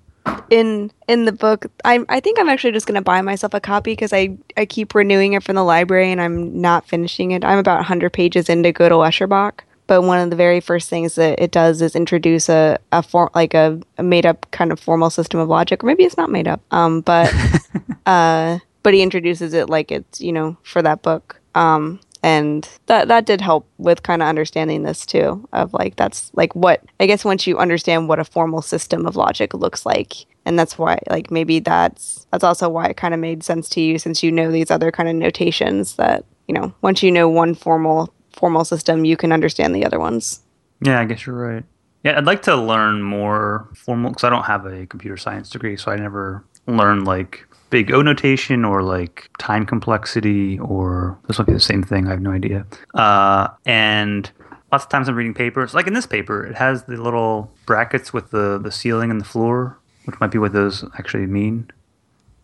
in 0.50 0.90
in 1.08 1.24
the 1.24 1.32
book. 1.32 1.66
I 1.84 2.04
I 2.08 2.20
think 2.20 2.38
I'm 2.38 2.48
actually 2.48 2.72
just 2.72 2.86
gonna 2.86 3.02
buy 3.02 3.22
myself 3.22 3.54
a 3.54 3.60
copy 3.60 3.92
because 3.92 4.12
I 4.12 4.36
I 4.56 4.66
keep 4.66 4.94
renewing 4.94 5.32
it 5.34 5.42
from 5.42 5.54
the 5.54 5.64
library 5.64 6.10
and 6.12 6.20
I'm 6.20 6.60
not 6.60 6.86
finishing 6.86 7.30
it. 7.30 7.44
I'm 7.44 7.58
about 7.58 7.76
100 7.76 8.12
pages 8.12 8.48
into 8.48 8.72
Gödel 8.72 9.06
Escher 9.06 9.28
Bach. 9.28 9.64
But 9.86 10.02
one 10.02 10.20
of 10.20 10.30
the 10.30 10.36
very 10.36 10.60
first 10.60 10.88
things 10.88 11.16
that 11.16 11.40
it 11.40 11.50
does 11.50 11.82
is 11.82 11.96
introduce 11.96 12.48
a, 12.48 12.78
a 12.92 13.02
form 13.02 13.28
like 13.34 13.54
a, 13.54 13.80
a 13.98 14.04
made 14.04 14.24
up 14.24 14.48
kind 14.52 14.70
of 14.70 14.78
formal 14.78 15.10
system 15.10 15.40
of 15.40 15.48
logic, 15.48 15.82
or 15.82 15.86
maybe 15.88 16.04
it's 16.04 16.16
not 16.16 16.30
made 16.30 16.46
up. 16.46 16.60
Um, 16.70 17.00
but 17.00 17.34
uh, 18.06 18.60
but 18.84 18.94
he 18.94 19.02
introduces 19.02 19.52
it 19.52 19.68
like 19.68 19.90
it's 19.90 20.20
you 20.20 20.32
know 20.32 20.56
for 20.62 20.80
that 20.82 21.02
book. 21.02 21.40
Um, 21.56 21.98
and 22.22 22.68
that 22.86 23.08
that 23.08 23.26
did 23.26 23.40
help 23.40 23.66
with 23.78 24.02
kind 24.02 24.22
of 24.22 24.28
understanding 24.28 24.82
this 24.82 25.06
too 25.06 25.48
of 25.52 25.72
like 25.72 25.96
that's 25.96 26.30
like 26.34 26.54
what 26.54 26.82
i 27.00 27.06
guess 27.06 27.24
once 27.24 27.46
you 27.46 27.58
understand 27.58 28.08
what 28.08 28.18
a 28.18 28.24
formal 28.24 28.62
system 28.62 29.06
of 29.06 29.16
logic 29.16 29.54
looks 29.54 29.86
like 29.86 30.26
and 30.44 30.58
that's 30.58 30.78
why 30.78 30.98
like 31.08 31.30
maybe 31.30 31.60
that's 31.60 32.26
that's 32.30 32.44
also 32.44 32.68
why 32.68 32.86
it 32.86 32.96
kind 32.96 33.14
of 33.14 33.20
made 33.20 33.42
sense 33.42 33.68
to 33.68 33.80
you 33.80 33.98
since 33.98 34.22
you 34.22 34.30
know 34.30 34.50
these 34.50 34.70
other 34.70 34.90
kind 34.90 35.08
of 35.08 35.14
notations 35.14 35.96
that 35.96 36.24
you 36.46 36.54
know 36.54 36.74
once 36.82 37.02
you 37.02 37.10
know 37.10 37.28
one 37.28 37.54
formal 37.54 38.12
formal 38.32 38.64
system 38.64 39.04
you 39.04 39.16
can 39.16 39.32
understand 39.32 39.74
the 39.74 39.84
other 39.84 39.98
ones 39.98 40.40
Yeah, 40.82 41.00
I 41.00 41.04
guess 41.04 41.26
you're 41.26 41.36
right. 41.36 41.64
Yeah, 42.04 42.16
I'd 42.16 42.24
like 42.24 42.42
to 42.42 42.56
learn 42.56 43.02
more 43.02 43.68
formal 43.74 44.10
because 44.10 44.24
I 44.24 44.30
don't 44.30 44.44
have 44.44 44.64
a 44.64 44.86
computer 44.86 45.18
science 45.18 45.50
degree, 45.50 45.76
so 45.76 45.92
I 45.92 45.96
never 45.96 46.42
learned 46.66 47.04
like 47.06 47.46
big 47.70 47.92
O 47.92 48.02
notation 48.02 48.64
or 48.64 48.82
like 48.82 49.30
time 49.38 49.64
complexity 49.64 50.58
or 50.58 51.18
this 51.26 51.38
might 51.38 51.46
be 51.46 51.52
the 51.52 51.60
same 51.60 51.82
thing. 51.82 52.06
I 52.06 52.10
have 52.10 52.20
no 52.20 52.32
idea. 52.32 52.66
Uh, 52.94 53.48
and 53.64 54.30
lots 54.72 54.84
of 54.84 54.90
times 54.90 55.08
I'm 55.08 55.14
reading 55.14 55.34
papers, 55.34 55.74
like 55.74 55.86
in 55.86 55.94
this 55.94 56.06
paper, 56.06 56.44
it 56.44 56.56
has 56.56 56.84
the 56.84 56.96
little 56.96 57.50
brackets 57.66 58.12
with 58.12 58.30
the 58.30 58.58
the 58.58 58.70
ceiling 58.70 59.10
and 59.10 59.20
the 59.20 59.24
floor, 59.24 59.78
which 60.04 60.18
might 60.20 60.30
be 60.30 60.38
what 60.38 60.52
those 60.52 60.84
actually 60.98 61.26
mean. 61.26 61.70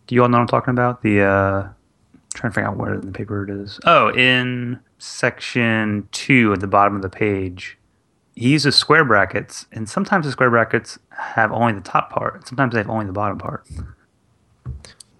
Do 0.06 0.14
you 0.14 0.22
all 0.22 0.28
know 0.28 0.38
what 0.38 0.42
I'm 0.42 0.48
talking 0.48 0.72
about? 0.72 1.02
The 1.02 1.22
uh, 1.22 1.68
trying 2.34 2.52
to 2.52 2.54
figure 2.54 2.68
out 2.68 2.76
where 2.76 2.94
in 2.94 3.00
the 3.00 3.12
paper 3.12 3.44
it 3.44 3.50
is. 3.50 3.80
Oh, 3.84 4.10
in 4.10 4.80
section 4.98 6.08
two 6.12 6.52
at 6.52 6.60
the 6.60 6.66
bottom 6.66 6.96
of 6.96 7.02
the 7.02 7.10
page 7.10 7.76
he 8.36 8.50
uses 8.50 8.76
square 8.76 9.04
brackets, 9.04 9.66
and 9.72 9.88
sometimes 9.88 10.26
the 10.26 10.32
square 10.32 10.50
brackets 10.50 10.98
have 11.08 11.50
only 11.50 11.72
the 11.72 11.80
top 11.80 12.10
part, 12.10 12.46
sometimes 12.46 12.74
they 12.74 12.78
have 12.78 12.90
only 12.90 13.06
the 13.06 13.12
bottom 13.12 13.38
part. 13.38 13.66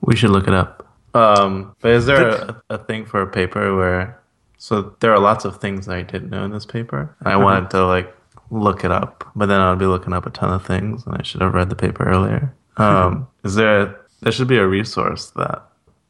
We 0.01 0.17
should 0.17 0.31
look 0.31 0.49
it 0.49 0.55
up. 0.55 0.87
Um, 1.15 1.75
but 1.81 1.93
is 1.93 2.07
there 2.07 2.29
a, 2.29 2.63
a 2.71 2.79
thing 2.79 3.07
for 3.07 3.23
a 3.23 3.27
paper 3.27 3.75
where? 3.75 4.21
So 4.59 4.97
there 5.01 5.13
are 5.13 5.19
lots 5.19 5.45
of 5.45 5.61
things 5.61 5.89
I 5.89 6.03
didn't 6.03 6.31
know 6.31 6.45
in 6.45 6.51
this 6.51 6.67
paper, 6.67 7.15
and 7.21 7.29
I 7.29 7.37
wanted 7.37 7.71
to 7.71 7.87
like 7.87 8.15
look 8.51 8.85
it 8.85 8.91
up, 8.91 9.25
but 9.35 9.47
then 9.47 9.61
I'd 9.61 9.79
be 9.79 9.87
looking 9.87 10.13
up 10.13 10.27
a 10.27 10.31
ton 10.31 10.53
of 10.53 10.65
things, 10.65 11.07
and 11.07 11.17
I 11.17 11.23
should 11.23 11.41
have 11.41 11.55
read 11.55 11.71
the 11.71 11.77
paper 11.77 12.05
earlier. 12.05 12.55
Um, 12.77 13.29
is 13.45 13.55
there? 13.55 13.81
A, 13.81 13.97
there 14.23 14.33
should 14.33 14.49
be 14.49 14.59
a 14.59 14.67
resource 14.67 15.31
that 15.37 15.63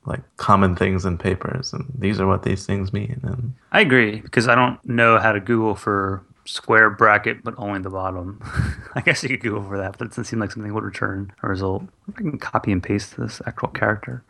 like 0.07 0.23
common 0.37 0.75
things 0.77 1.05
in 1.05 1.19
papers, 1.19 1.73
and 1.73 1.85
these 1.99 2.21
are 2.21 2.27
what 2.27 2.43
these 2.43 2.67
things 2.67 2.93
mean, 2.93 3.21
and 3.23 3.55
I 3.73 3.81
agree 3.81 4.21
because 4.21 4.49
I 4.49 4.55
don't 4.55 4.85
know 4.85 5.19
how 5.19 5.33
to 5.33 5.41
Google 5.41 5.75
for 5.75 6.25
square 6.47 6.91
bracket, 6.91 7.43
but 7.45 7.55
only 7.59 7.81
the 7.81 7.91
bottom. 7.91 8.41
I 8.95 9.01
guess 9.01 9.23
you 9.23 9.29
could 9.29 9.41
Google 9.41 9.63
for 9.63 9.79
that, 9.79 9.99
but 9.99 10.07
it 10.07 10.09
doesn't 10.11 10.25
seem 10.25 10.39
like 10.39 10.53
something 10.53 10.73
would 10.73 10.85
return 10.85 11.33
a 11.43 11.49
result. 11.49 11.85
I 12.09 12.13
can 12.13 12.39
copy 12.39 12.73
and 12.73 12.83
paste 12.83 13.17
this 13.17 13.43
actual 13.47 13.69
character. 13.69 14.23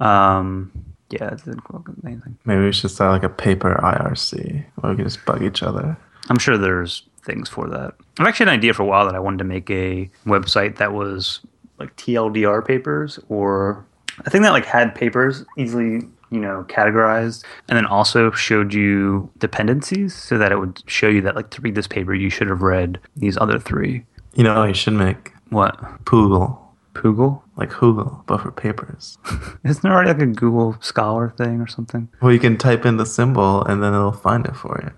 Um, 0.00 0.72
Yeah, 1.10 1.30
it's 1.32 1.46
amazing. 1.46 2.38
Maybe 2.44 2.62
we 2.62 2.72
should 2.72 2.90
start 2.90 3.12
like 3.12 3.22
a 3.22 3.34
paper 3.34 3.74
IRC 3.82 4.64
where 4.76 4.90
we 4.92 4.96
can 4.96 5.04
just 5.04 5.24
bug 5.24 5.42
each 5.42 5.62
other. 5.62 5.96
I'm 6.28 6.38
sure 6.38 6.56
there's 6.56 7.02
things 7.22 7.48
for 7.48 7.68
that. 7.68 7.94
I've 8.18 8.26
actually 8.26 8.46
had 8.46 8.54
an 8.54 8.58
idea 8.58 8.74
for 8.74 8.82
a 8.82 8.86
while 8.86 9.06
that 9.06 9.14
I 9.14 9.18
wanted 9.18 9.38
to 9.38 9.44
make 9.44 9.70
a 9.70 10.10
website 10.26 10.76
that 10.76 10.92
was 10.92 11.40
like 11.78 11.94
TLDR 11.96 12.64
papers 12.66 13.18
or 13.28 13.84
I 14.26 14.30
think 14.30 14.44
that 14.44 14.50
like 14.52 14.64
had 14.64 14.94
papers 14.94 15.44
easily, 15.58 16.02
you 16.30 16.40
know, 16.40 16.64
categorized 16.68 17.44
and 17.68 17.76
then 17.76 17.86
also 17.86 18.30
showed 18.30 18.72
you 18.74 19.30
dependencies 19.38 20.14
so 20.14 20.38
that 20.38 20.50
it 20.52 20.58
would 20.58 20.82
show 20.86 21.08
you 21.08 21.20
that 21.22 21.36
like 21.36 21.50
to 21.50 21.60
read 21.62 21.74
this 21.74 21.86
paper 21.86 22.14
you 22.14 22.30
should 22.30 22.48
have 22.48 22.62
read 22.62 22.98
these 23.16 23.36
other 23.38 23.58
three. 23.58 24.04
You 24.34 24.44
know, 24.44 24.64
you 24.64 24.74
should 24.74 24.94
make 24.94 25.32
What? 25.50 25.76
Poogle, 26.04 26.58
Poogle? 26.94 27.42
like 27.56 27.70
Google, 27.78 28.24
but 28.26 28.40
for 28.40 28.50
papers. 28.50 29.16
Isn't 29.64 29.82
there 29.82 29.92
already 29.92 30.08
like 30.12 30.22
a 30.22 30.26
Google 30.26 30.76
Scholar 30.80 31.30
thing 31.36 31.60
or 31.60 31.66
something? 31.68 32.08
well, 32.20 32.32
you 32.32 32.40
can 32.40 32.56
type 32.58 32.84
in 32.84 32.96
the 32.96 33.06
symbol 33.06 33.62
and 33.64 33.82
then 33.82 33.94
it'll 33.94 34.10
find 34.12 34.44
it 34.46 34.56
for 34.56 34.80
you 34.82 34.90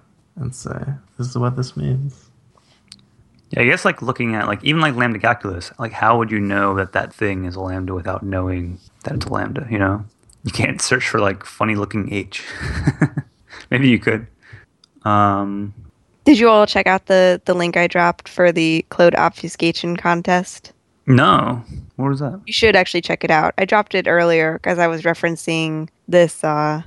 and 0.43 0.55
say, 0.55 0.79
this 1.19 1.27
is 1.29 1.37
what 1.37 1.57
this 1.57 1.77
means. 1.77 2.31
Yeah, 3.51 3.61
I 3.61 3.65
guess 3.67 3.85
like 3.85 4.03
looking 4.03 4.35
at 4.35 4.47
like 4.49 4.65
even 4.65 4.81
like 4.81 4.95
lambda 4.97 5.19
calculus, 5.21 5.71
like 5.79 5.93
how 5.93 6.19
would 6.19 6.31
you 6.31 6.41
know 6.41 6.75
that 6.77 6.93
that 6.95 7.12
thing 7.15 7.45
is 7.45 7.55
a 7.55 7.61
lambda 7.61 7.95
without 7.95 8.23
knowing 8.25 8.79
that 9.05 9.15
it's 9.15 9.27
a 9.27 9.33
lambda? 9.33 9.67
You 9.71 9.79
know, 9.79 10.05
you 10.46 10.52
can't 10.52 10.80
search 10.80 11.09
for 11.09 11.18
like 11.18 11.44
funny 11.44 11.74
looking 11.74 12.12
h. 12.12 12.42
Maybe 13.70 13.88
you 13.88 13.98
could. 13.98 14.28
Um, 15.02 15.74
Did 16.24 16.38
you 16.38 16.48
all 16.48 16.66
check 16.66 16.87
out 16.87 17.06
the 17.06 17.42
the 17.44 17.52
link 17.52 17.76
I 17.76 17.88
dropped 17.88 18.28
for 18.28 18.52
the 18.52 18.87
Clode 18.88 19.16
obfuscation 19.16 19.96
contest? 19.96 20.72
no, 21.09 21.62
what 21.96 22.09
was 22.09 22.20
that? 22.20 22.40
You 22.46 22.52
should 22.52 22.76
actually 22.76 23.00
check 23.00 23.24
it 23.24 23.30
out. 23.30 23.54
I 23.59 23.64
dropped 23.64 23.94
it 23.94 24.06
earlier 24.09 24.54
because 24.54 24.78
I 24.78 24.87
was 24.87 25.02
referencing 25.02 25.88
this 26.06 26.44
uh, 26.44 26.82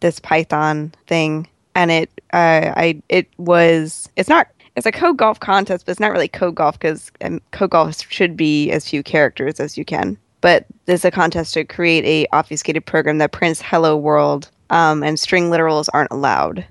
this 0.00 0.20
Python 0.20 0.92
thing, 1.06 1.48
and 1.74 1.90
it 1.90 2.10
uh, 2.34 2.72
I 2.76 3.02
it 3.08 3.26
was 3.38 4.10
it's 4.16 4.28
not 4.28 4.48
it's 4.76 4.86
a 4.86 4.92
code 4.92 5.16
golf 5.16 5.40
contest, 5.40 5.86
but 5.86 5.92
it's 5.92 6.00
not 6.00 6.12
really 6.12 6.28
code 6.28 6.56
golf 6.56 6.78
because 6.78 7.10
um, 7.22 7.40
code 7.52 7.70
golf 7.70 8.02
should 8.10 8.36
be 8.36 8.70
as 8.70 8.86
few 8.86 9.02
characters 9.02 9.60
as 9.60 9.78
you 9.78 9.84
can. 9.86 10.18
But 10.40 10.66
there's 10.86 11.04
a 11.04 11.10
contest 11.10 11.54
to 11.54 11.64
create 11.64 12.04
a 12.04 12.26
obfuscated 12.32 12.86
program 12.86 13.18
that 13.18 13.32
prints 13.32 13.60
"Hello 13.60 13.96
World," 13.96 14.50
um, 14.70 15.02
and 15.02 15.18
string 15.18 15.50
literals 15.50 15.88
aren't 15.92 16.10
allowed. 16.10 16.64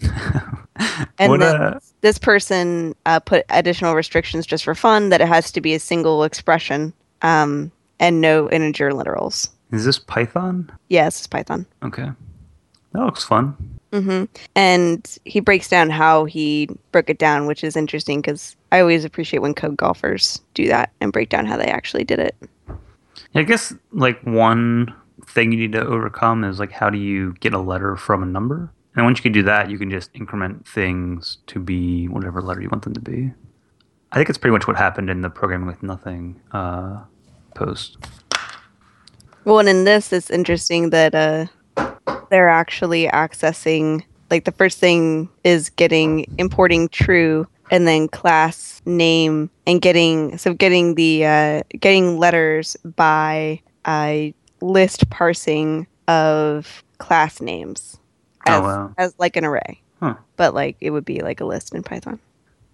and 1.18 1.30
What, 1.30 1.40
then 1.40 1.56
uh, 1.60 1.80
this 2.00 2.18
person 2.18 2.94
uh, 3.06 3.20
put 3.20 3.44
additional 3.50 3.94
restrictions 3.94 4.46
just 4.46 4.64
for 4.64 4.74
fun 4.74 5.10
that 5.10 5.20
it 5.20 5.28
has 5.28 5.52
to 5.52 5.60
be 5.60 5.74
a 5.74 5.78
single 5.78 6.24
expression 6.24 6.92
um, 7.22 7.70
and 8.00 8.20
no 8.20 8.50
integer 8.50 8.90
literals. 8.90 9.50
Is 9.70 9.84
this 9.84 9.98
Python? 9.98 10.70
Yeah, 10.88 11.04
this 11.04 11.20
is 11.20 11.26
Python. 11.26 11.66
Okay, 11.82 12.10
that 12.92 13.00
looks 13.04 13.24
fun. 13.24 13.56
hmm 13.92 14.24
And 14.54 15.18
he 15.24 15.40
breaks 15.40 15.68
down 15.68 15.90
how 15.90 16.24
he 16.24 16.68
broke 16.92 17.10
it 17.10 17.18
down, 17.18 17.46
which 17.46 17.64
is 17.64 17.76
interesting 17.76 18.20
because 18.20 18.56
I 18.70 18.80
always 18.80 19.04
appreciate 19.04 19.40
when 19.40 19.54
code 19.54 19.76
golfers 19.76 20.40
do 20.54 20.66
that 20.68 20.90
and 21.00 21.12
break 21.12 21.28
down 21.28 21.46
how 21.46 21.56
they 21.56 21.66
actually 21.66 22.04
did 22.04 22.18
it. 22.18 22.34
I 23.34 23.42
guess 23.42 23.74
like 23.92 24.22
one 24.22 24.94
thing 25.26 25.52
you 25.52 25.58
need 25.58 25.72
to 25.72 25.84
overcome 25.84 26.44
is 26.44 26.58
like 26.58 26.72
how 26.72 26.90
do 26.90 26.98
you 26.98 27.34
get 27.40 27.54
a 27.54 27.58
letter 27.58 27.96
from 27.96 28.22
a 28.22 28.26
number? 28.26 28.72
And 28.94 29.06
once 29.06 29.18
you 29.18 29.22
can 29.22 29.32
do 29.32 29.42
that, 29.44 29.70
you 29.70 29.78
can 29.78 29.90
just 29.90 30.10
increment 30.14 30.66
things 30.66 31.38
to 31.46 31.58
be 31.58 32.08
whatever 32.08 32.42
letter 32.42 32.60
you 32.60 32.68
want 32.68 32.84
them 32.84 32.92
to 32.92 33.00
be. 33.00 33.32
I 34.12 34.16
think 34.16 34.28
it's 34.28 34.36
pretty 34.36 34.52
much 34.52 34.66
what 34.66 34.76
happened 34.76 35.08
in 35.08 35.22
the 35.22 35.30
programming 35.30 35.66
with 35.66 35.82
nothing 35.82 36.40
uh, 36.52 37.02
post. 37.54 37.96
Well, 39.44 39.58
and 39.58 39.68
in 39.68 39.84
this, 39.84 40.12
it's 40.12 40.30
interesting 40.30 40.90
that 40.90 41.14
uh, 41.14 41.46
they're 42.30 42.50
actually 42.50 43.06
accessing 43.06 44.04
like 44.30 44.44
the 44.44 44.52
first 44.52 44.78
thing 44.78 45.28
is 45.44 45.68
getting 45.68 46.24
importing 46.38 46.88
true 46.88 47.46
and 47.72 47.88
then 47.88 48.06
class 48.06 48.80
name 48.86 49.50
and 49.66 49.80
getting 49.82 50.38
so 50.38 50.54
getting 50.54 50.94
the 50.94 51.24
uh, 51.26 51.62
getting 51.80 52.18
letters 52.18 52.76
by 52.96 53.60
a 53.88 54.32
list 54.60 55.10
parsing 55.10 55.86
of 56.06 56.84
class 56.98 57.40
names 57.40 57.98
Oh, 58.46 58.52
as, 58.52 58.60
wow. 58.62 58.94
as 58.98 59.14
like 59.18 59.36
an 59.36 59.44
array, 59.44 59.80
Huh. 60.00 60.14
but 60.36 60.52
like 60.54 60.76
it 60.80 60.90
would 60.90 61.04
be 61.04 61.20
like 61.22 61.40
a 61.40 61.44
list 61.44 61.74
in 61.74 61.82
Python. 61.82 62.18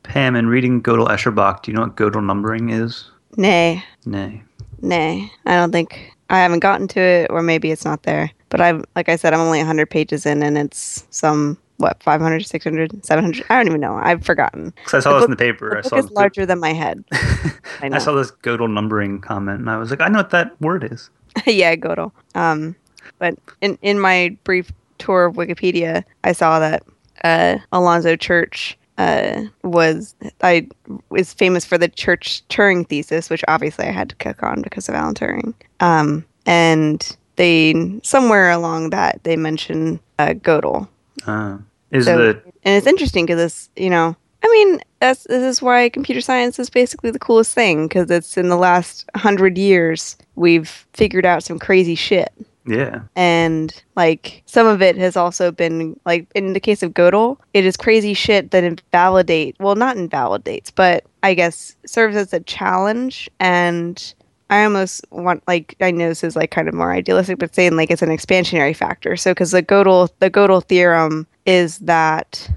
Pam, 0.02 0.34
in 0.37 0.46
reading 0.48 0.82
Gödel 0.82 1.08
Escher 1.08 1.34
Bach, 1.34 1.62
do 1.62 1.70
you 1.70 1.76
know 1.76 1.82
what 1.82 1.96
Gödel 1.96 2.24
numbering 2.24 2.70
is? 2.70 3.11
Nay, 3.37 3.84
Nay. 4.06 4.42
Nay, 4.80 5.30
I 5.44 5.56
don't 5.56 5.72
think 5.72 6.12
I 6.30 6.38
haven't 6.38 6.61
gotten 6.61 6.88
to 6.88 7.00
it, 7.00 7.30
or 7.30 7.42
maybe 7.42 7.70
it's 7.70 7.84
not 7.84 8.04
there. 8.04 8.30
But 8.48 8.61
I'm, 8.62 8.84
like 8.96 9.08
I 9.11 9.16
said, 9.16 9.34
I'm 9.34 9.40
only 9.40 9.58
100 9.58 9.90
pages 9.90 10.24
in, 10.24 10.42
and 10.42 10.56
it's 10.56 11.04
some 11.11 11.58
what 11.78 12.02
500, 12.02 12.44
600, 12.46 13.04
700. 13.04 13.44
I 13.50 13.56
don't 13.56 13.66
even 13.68 13.80
know. 13.80 13.96
I've 14.00 14.24
forgotten. 14.24 14.72
Because 14.76 14.94
I 14.94 15.00
saw 15.00 15.12
The 15.14 15.18
this 15.20 15.24
in 15.26 15.30
the 15.32 15.36
paper. 15.36 15.70
The 15.70 15.78
I 15.78 15.80
book 15.82 15.90
saw 15.90 16.02
the- 16.02 16.12
larger 16.12 16.46
than 16.46 16.60
my 16.60 16.72
head. 16.72 17.04
I 17.12 17.90
I, 17.92 17.98
saw 17.98 18.12
this 18.12 18.30
Gödel 18.42 18.70
numbering 18.72 19.20
comment, 19.20 19.60
and 19.60 19.70
I 19.70 19.76
was 19.78 19.90
like, 19.90 20.00
I 20.00 20.08
know 20.08 20.18
what 20.18 20.30
that 20.30 20.60
word 20.60 20.84
is. 20.92 21.10
yeah, 21.46 21.74
Godel. 21.76 22.12
Um, 22.34 22.74
but 23.18 23.36
in 23.60 23.78
in 23.82 23.98
my 24.00 24.36
brief 24.44 24.70
tour 24.98 25.26
of 25.26 25.36
Wikipedia, 25.36 26.04
I 26.24 26.32
saw 26.32 26.58
that 26.58 26.82
uh, 27.24 27.58
Alonzo 27.72 28.16
Church 28.16 28.76
uh, 28.98 29.42
was 29.62 30.16
I 30.42 30.66
was 31.10 31.32
famous 31.32 31.64
for 31.64 31.78
the 31.78 31.88
Church 31.88 32.42
Turing 32.48 32.88
thesis, 32.88 33.30
which 33.30 33.44
obviously 33.46 33.86
I 33.86 33.92
had 33.92 34.08
to 34.10 34.16
click 34.16 34.42
on 34.42 34.62
because 34.62 34.88
of 34.88 34.94
Alan 34.96 35.14
Turing. 35.14 35.54
Um, 35.78 36.24
and 36.46 37.16
they 37.36 38.00
somewhere 38.02 38.50
along 38.50 38.90
that 38.90 39.22
they 39.22 39.36
mention 39.36 40.00
uh, 40.18 40.28
Gödel, 40.34 40.88
Uh, 41.26 41.59
is 41.90 42.04
So- 42.04 42.16
the 42.18 42.42
and 42.64 42.76
it's 42.76 42.87
interesting 42.87 43.26
because 43.26 43.40
it's 43.40 43.70
you 43.76 43.90
know 43.90 44.16
I 44.42 44.48
mean 44.48 44.81
that's 45.00 45.24
this 45.24 45.42
is 45.42 45.62
why 45.62 45.88
computer 45.88 46.20
science 46.20 46.59
is 46.59 46.70
basically 46.70 47.11
the 47.11 47.18
coolest 47.18 47.54
thing 47.54 47.88
because 47.88 48.11
it's 48.11 48.37
in 48.37 48.48
the 48.48 48.57
last 48.57 49.09
hundred 49.16 49.57
years 49.59 50.16
we've 50.37 50.87
figured 50.92 51.26
out 51.26 51.42
some 51.42 51.59
crazy 51.59 51.94
shit. 51.94 52.33
Yeah. 52.66 53.00
And 53.16 53.72
like 53.96 54.42
some 54.44 54.66
of 54.66 54.83
it 54.83 54.96
has 54.98 55.16
also 55.16 55.50
been 55.50 55.98
like 56.04 56.26
in 56.35 56.52
the 56.52 56.61
case 56.61 56.83
of 56.83 56.92
Gödel, 56.92 57.38
it 57.54 57.64
is 57.64 57.76
crazy 57.78 58.12
shit 58.12 58.50
that 58.50 58.62
invalidate 58.64 59.57
well 59.59 59.74
not 59.74 59.96
invalidates, 59.96 60.70
but 60.70 61.04
I 61.22 61.35
guess 61.35 61.74
serves 61.87 62.14
as 62.16 62.33
a 62.35 62.40
challenge 62.40 63.31
and 63.40 64.12
I 64.50 64.64
almost 64.64 65.04
want 65.11 65.42
like 65.46 65.76
I 65.80 65.90
know 65.90 66.08
this 66.08 66.24
is 66.24 66.37
like 66.37 66.50
kind 66.50 66.68
of 66.68 66.74
more 66.74 66.92
idealistic, 66.92 67.38
but 67.38 67.54
saying 67.54 67.76
like 67.76 67.90
it's 67.90 68.02
an 68.02 68.08
expansionary 68.08 68.74
factor. 68.74 69.16
So 69.16 69.32
because 69.32 69.50
the 69.50 69.62
Gödel 69.62 70.08
the 70.20 70.30
Gödel 70.30 70.64
theorem 70.64 71.26
is 71.46 71.78
that 71.80 72.50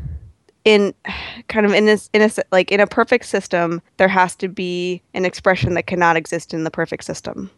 in 0.63 0.93
kind 1.47 1.65
of 1.65 1.73
in 1.73 1.85
this 1.85 2.09
in 2.13 2.21
a 2.21 2.29
like 2.51 2.71
in 2.71 2.79
a 2.79 2.87
perfect 2.87 3.25
system 3.25 3.81
there 3.97 4.07
has 4.07 4.35
to 4.37 4.47
be 4.47 5.01
an 5.13 5.25
expression 5.25 5.73
that 5.73 5.87
cannot 5.87 6.15
exist 6.15 6.53
in 6.53 6.63
the 6.63 6.71
perfect 6.71 7.03
system, 7.03 7.49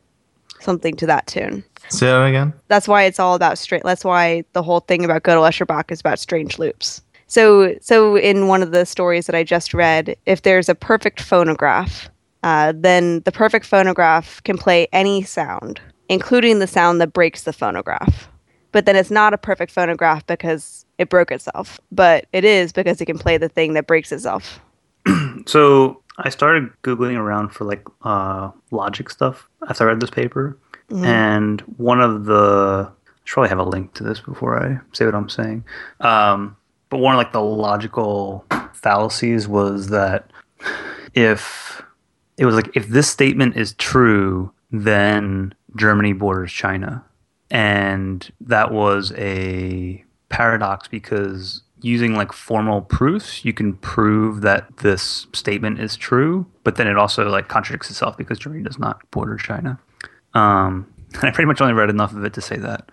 something 0.61 0.95
to 0.95 1.05
that 1.05 1.27
tune 1.27 1.63
Say 1.89 2.07
that 2.07 2.23
again. 2.23 2.53
that's 2.69 2.87
why 2.87 3.03
it's 3.03 3.19
all 3.19 3.35
about 3.35 3.57
straight. 3.57 3.83
That's 3.83 4.05
why 4.05 4.45
the 4.53 4.63
whole 4.63 4.79
thing 4.79 5.03
about 5.05 5.23
Gödel 5.23 5.47
Escher 5.47 5.67
Bach 5.67 5.91
is 5.91 5.99
about 5.99 6.17
strange 6.17 6.57
loops. 6.57 7.01
So, 7.27 7.75
so 7.81 8.15
in 8.15 8.47
one 8.47 8.61
of 8.61 8.71
the 8.71 8.85
stories 8.85 9.25
that 9.25 9.35
I 9.35 9.43
just 9.43 9.73
read, 9.73 10.15
if 10.25 10.43
there's 10.43 10.69
a 10.69 10.75
perfect 10.75 11.19
phonograph, 11.19 12.07
uh, 12.43 12.73
then 12.75 13.21
the 13.21 13.31
perfect 13.31 13.65
phonograph 13.65 14.43
can 14.43 14.57
play 14.57 14.87
any 14.91 15.23
sound, 15.23 15.79
including 16.09 16.59
the 16.59 16.67
sound 16.67 17.01
that 17.01 17.13
breaks 17.13 17.43
the 17.43 17.53
phonograph. 17.53 18.29
But 18.71 18.85
then 18.85 18.95
it's 18.95 19.11
not 19.11 19.33
a 19.33 19.37
perfect 19.37 19.71
phonograph 19.71 20.25
because 20.25 20.85
it 20.97 21.09
broke 21.09 21.31
itself. 21.31 21.79
But 21.91 22.25
it 22.33 22.43
is 22.43 22.73
because 22.73 22.99
it 22.99 23.05
can 23.05 23.19
play 23.19 23.37
the 23.37 23.49
thing 23.49 23.73
that 23.73 23.87
breaks 23.87 24.11
itself. 24.11 24.59
So 25.45 26.01
I 26.19 26.29
started 26.29 26.69
googling 26.83 27.17
around 27.17 27.49
for 27.49 27.65
like 27.65 27.85
uh, 28.03 28.51
logic 28.71 29.09
stuff 29.09 29.49
after 29.67 29.83
I 29.83 29.87
read 29.87 29.99
this 29.99 30.09
paper, 30.09 30.57
and 30.89 31.59
one 31.77 31.99
of 31.99 32.25
the 32.25 32.89
I 32.89 33.25
should 33.25 33.33
probably 33.33 33.49
have 33.49 33.59
a 33.59 33.63
link 33.63 33.93
to 33.95 34.03
this 34.03 34.21
before 34.21 34.63
I 34.63 34.79
say 34.93 35.05
what 35.05 35.15
I'm 35.15 35.27
saying. 35.27 35.65
Um, 35.99 36.55
but 36.89 36.99
one 36.99 37.13
of 37.13 37.17
like 37.17 37.33
the 37.33 37.41
logical 37.41 38.45
fallacies 38.73 39.47
was 39.47 39.89
that 39.89 40.29
if 41.13 41.81
it 42.37 42.45
was 42.45 42.55
like 42.55 42.75
if 42.75 42.87
this 42.87 43.09
statement 43.09 43.55
is 43.57 43.73
true, 43.73 44.51
then 44.71 45.53
Germany 45.75 46.13
borders 46.13 46.51
China, 46.51 47.03
and 47.51 48.31
that 48.41 48.71
was 48.71 49.11
a 49.17 50.03
paradox 50.29 50.87
because 50.87 51.61
using 51.81 52.15
like 52.15 52.31
formal 52.31 52.81
proofs 52.81 53.43
you 53.45 53.51
can 53.53 53.73
prove 53.73 54.41
that 54.41 54.77
this 54.77 55.27
statement 55.33 55.79
is 55.79 55.95
true 55.97 56.45
but 56.63 56.77
then 56.77 56.87
it 56.87 56.97
also 56.97 57.27
like 57.29 57.49
contradicts 57.49 57.89
itself 57.89 58.15
because 58.17 58.39
germany 58.39 58.63
does 58.63 58.79
not 58.79 58.99
border 59.11 59.35
china 59.35 59.77
um 60.33 60.87
and 61.15 61.25
i 61.25 61.29
pretty 61.31 61.45
much 61.45 61.59
only 61.61 61.73
read 61.73 61.89
enough 61.89 62.13
of 62.13 62.23
it 62.23 62.33
to 62.33 62.41
say 62.41 62.55
that 62.55 62.89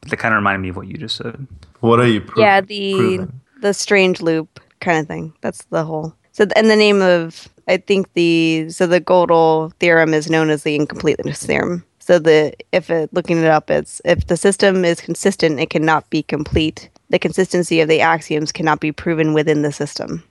but 0.00 0.10
that 0.10 0.16
kind 0.16 0.32
of 0.34 0.38
reminded 0.38 0.60
me 0.60 0.70
of 0.70 0.76
what 0.76 0.88
you 0.88 0.94
just 0.94 1.14
said 1.16 1.46
What 1.80 2.00
are 2.00 2.06
you 2.08 2.22
pro- 2.22 2.42
yeah, 2.42 2.60
the 2.62 2.94
proving? 2.96 3.40
the 3.60 3.74
strange 3.74 4.20
loop 4.20 4.58
kind 4.80 4.98
of 4.98 5.06
thing. 5.06 5.34
That's 5.42 5.64
the 5.66 5.84
whole. 5.84 6.16
So, 6.32 6.46
and 6.56 6.70
the 6.70 6.76
name 6.76 7.02
of 7.02 7.48
I 7.68 7.76
think 7.76 8.12
the 8.14 8.66
so 8.70 8.86
the 8.86 9.00
Gödel 9.00 9.72
theorem 9.74 10.14
is 10.14 10.30
known 10.30 10.50
as 10.50 10.62
the 10.62 10.74
incompleteness 10.74 11.44
theorem. 11.44 11.84
So 11.98 12.18
the 12.18 12.54
if 12.72 12.90
it, 12.90 13.12
looking 13.12 13.38
it 13.38 13.46
up, 13.46 13.70
it's 13.70 14.00
if 14.04 14.26
the 14.26 14.36
system 14.36 14.84
is 14.84 15.00
consistent, 15.00 15.60
it 15.60 15.70
cannot 15.70 16.08
be 16.10 16.22
complete. 16.22 16.88
The 17.10 17.18
consistency 17.18 17.80
of 17.80 17.88
the 17.88 18.00
axioms 18.00 18.50
cannot 18.50 18.80
be 18.80 18.90
proven 18.90 19.34
within 19.34 19.62
the 19.62 19.72
system, 19.72 20.24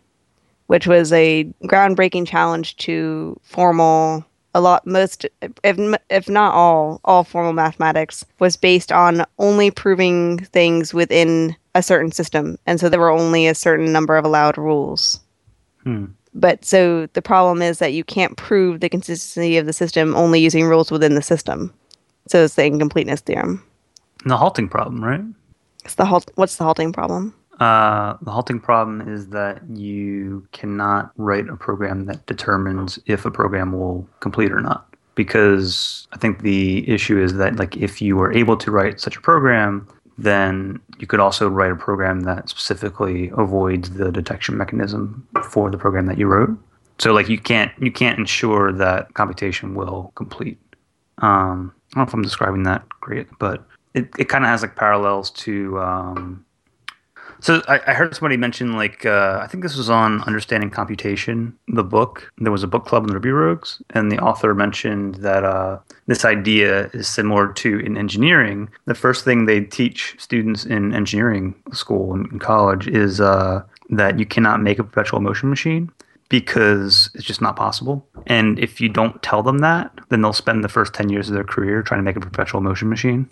which 0.68 0.88
was 0.88 1.14
a 1.14 1.46
groundbreaking 1.64 2.28
challenge 2.28 2.78
to 2.78 3.40
formal. 3.44 4.26
A 4.54 4.60
lot, 4.60 4.86
most, 4.86 5.26
if 5.64 5.78
if 6.10 6.28
not 6.28 6.54
all, 6.54 7.00
all 7.06 7.24
formal 7.24 7.54
mathematics 7.54 8.26
was 8.40 8.58
based 8.58 8.92
on 8.92 9.24
only 9.40 9.72
proving 9.72 10.40
things 10.40 10.94
within 10.94 11.56
a 11.74 11.82
certain 11.82 12.12
system, 12.12 12.58
and 12.66 12.78
so 12.78 12.90
there 12.90 13.00
were 13.00 13.10
only 13.12 13.48
a 13.48 13.56
certain 13.56 13.94
number 13.94 14.18
of 14.18 14.26
allowed 14.26 14.58
rules. 14.58 15.22
Hmm. 15.84 16.06
But 16.34 16.64
so 16.64 17.08
the 17.08 17.22
problem 17.22 17.62
is 17.62 17.80
that 17.80 17.94
you 17.94 18.04
can't 18.04 18.38
prove 18.38 18.80
the 18.80 18.90
consistency 18.90 19.58
of 19.58 19.66
the 19.66 19.74
system 19.74 20.16
only 20.16 20.40
using 20.40 20.66
rules 20.66 20.92
within 20.92 21.16
the 21.16 21.22
system. 21.22 21.74
So 22.28 22.44
it's 22.44 22.56
the 22.56 22.66
incompleteness 22.66 23.22
theorem. 23.22 23.64
And 24.24 24.32
the 24.32 24.38
halting 24.38 24.70
problem, 24.70 25.04
right? 25.04 25.24
It's 25.84 25.96
the 25.96 26.06
halt. 26.06 26.32
What's 26.36 26.58
the 26.58 26.64
halting 26.64 26.94
problem? 26.94 27.34
Uh, 27.60 28.16
the 28.22 28.32
halting 28.32 28.60
problem 28.60 29.08
is 29.08 29.28
that 29.30 29.62
you 29.70 30.48
cannot 30.52 31.12
write 31.18 31.48
a 31.50 31.56
program 31.56 32.06
that 32.06 32.26
determines 32.26 32.98
if 33.06 33.26
a 33.26 33.32
program 33.32 33.72
will 33.74 34.08
complete 34.20 34.52
or 34.52 34.62
not. 34.62 34.88
Because 35.16 36.08
I 36.14 36.18
think 36.18 36.42
the 36.42 36.90
issue 36.90 37.22
is 37.22 37.36
that, 37.36 37.58
like, 37.58 37.76
if 37.76 38.02
you 38.02 38.16
were 38.16 38.32
able 38.32 38.56
to 38.58 38.72
write 38.72 39.02
such 39.02 39.18
a 39.18 39.22
program, 39.22 39.88
then 40.24 40.80
you 41.00 41.08
could 41.08 41.20
also 41.20 41.50
write 41.50 41.72
a 41.72 41.76
program 41.76 42.22
that 42.22 42.50
specifically 42.50 43.32
avoids 43.38 43.92
the 43.92 44.12
detection 44.12 44.58
mechanism 44.58 45.28
for 45.50 45.70
the 45.72 45.78
program 45.78 46.06
that 46.06 46.18
you 46.18 46.28
wrote. 46.28 46.58
So, 47.00 47.14
like, 47.14 47.30
you 47.30 47.40
can't 47.40 47.72
you 47.80 47.92
can't 47.92 48.20
ensure 48.20 48.72
that 48.74 49.14
computation 49.16 49.74
will 49.74 50.12
complete. 50.16 50.60
Um, 51.18 51.74
I 51.94 51.96
don't 51.96 52.06
know 52.06 52.10
if 52.10 52.14
I'm 52.14 52.22
describing 52.22 52.64
that 52.64 52.88
great, 53.02 53.28
but 53.40 53.66
it, 53.94 54.10
it 54.18 54.26
kind 54.30 54.44
of 54.44 54.50
has 54.50 54.62
like 54.62 54.76
parallels 54.76 55.32
to 55.32 55.80
um, 55.80 56.46
so 57.42 57.62
I, 57.68 57.80
I, 57.88 57.94
heard 57.94 58.16
somebody 58.16 58.38
mention 58.38 58.74
like 58.74 59.06
uh, 59.06 59.40
I 59.42 59.48
think 59.48 59.64
this 59.64 59.76
was 59.76 59.90
on 59.90 60.22
Understanding 60.24 60.70
Computation, 60.70 61.58
the 61.68 61.84
book. 61.84 62.32
There 62.38 62.52
was 62.52 62.64
a 62.64 62.68
book 62.68 62.86
club 62.86 63.06
in 63.08 63.14
Ruby 63.14 63.32
Rogues, 63.32 63.82
and 63.90 64.12
the 64.12 64.20
author 64.20 64.54
mentioned 64.54 65.16
that 65.16 65.44
uh, 65.44 65.80
this 66.06 66.24
idea 66.24 66.90
is 66.94 67.08
similar 67.08 67.52
to 67.54 67.80
in 67.80 67.98
engineering. 67.98 68.70
The 68.86 68.96
first 68.96 69.26
thing 69.26 69.46
they 69.46 69.62
teach 69.62 70.16
students 70.20 70.66
in 70.66 70.94
engineering 70.94 71.56
school 71.74 72.14
and 72.14 72.32
in 72.32 72.40
college 72.40 72.88
is 72.88 73.20
uh, 73.20 73.64
that 73.90 74.20
you 74.20 74.26
cannot 74.26 74.62
make 74.62 74.80
a 74.80 74.84
perpetual 74.84 75.20
motion 75.20 75.50
machine 75.50 75.92
because 76.30 77.10
it's 77.14 77.26
just 77.26 77.42
not 77.42 77.58
possible. 77.58 78.08
And 78.28 78.58
if 78.60 78.80
you 78.80 78.88
don't 78.88 79.22
tell 79.22 79.44
them 79.44 79.60
that, 79.60 79.92
then 80.10 80.22
they'll 80.22 80.32
spend 80.32 80.64
the 80.64 80.70
first 80.70 80.94
10 80.94 81.10
years 81.10 81.28
of 81.28 81.36
their 81.36 81.44
career 81.44 81.82
trying 81.82 82.00
to 82.00 82.04
make 82.04 82.16
a 82.16 82.22
perpetual 82.22 82.62
motion 82.62 82.88
machine. 82.88 83.28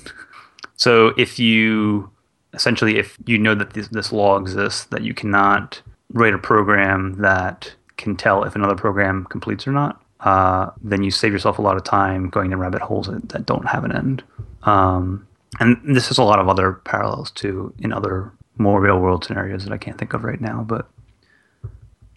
So 0.76 1.14
if 1.18 1.40
you 1.40 2.12
essentially, 2.54 2.98
if 2.98 3.18
you 3.26 3.38
know 3.38 3.56
that 3.56 3.72
this, 3.74 3.88
this 3.90 4.12
law 4.12 4.38
exists, 4.38 4.86
that 4.86 5.02
you 5.02 5.14
cannot 5.14 5.82
write 6.14 6.34
a 6.34 6.40
program 6.40 7.14
that 7.22 7.74
can 7.98 8.16
tell 8.16 8.44
if 8.44 8.56
another 8.56 8.76
program 8.76 9.26
completes 9.26 9.68
or 9.68 9.72
not, 9.72 10.02
uh, 10.22 10.72
then 10.82 11.04
you 11.04 11.12
save 11.12 11.32
yourself 11.32 11.60
a 11.60 11.62
lot 11.62 11.78
of 11.78 11.84
time 11.84 12.30
going 12.30 12.52
in 12.52 12.60
rabbit 12.60 12.82
holes 12.82 13.08
that, 13.08 13.30
that 13.30 13.46
don't 13.46 13.68
have 13.68 13.84
an 13.84 13.96
end. 13.96 14.24
Um, 14.64 15.28
and 15.60 15.78
this 15.84 16.08
has 16.10 16.18
a 16.18 16.24
lot 16.24 16.40
of 16.40 16.48
other 16.48 16.74
parallels 16.74 17.32
too 17.32 17.74
in 17.80 17.94
other 17.94 18.32
more 18.58 18.82
real 18.82 19.00
world 19.00 19.24
scenarios 19.24 19.64
that 19.64 19.74
I 19.74 19.78
can't 19.78 19.98
think 19.98 20.14
of 20.14 20.24
right 20.24 20.40
now. 20.40 20.64
But 20.68 20.88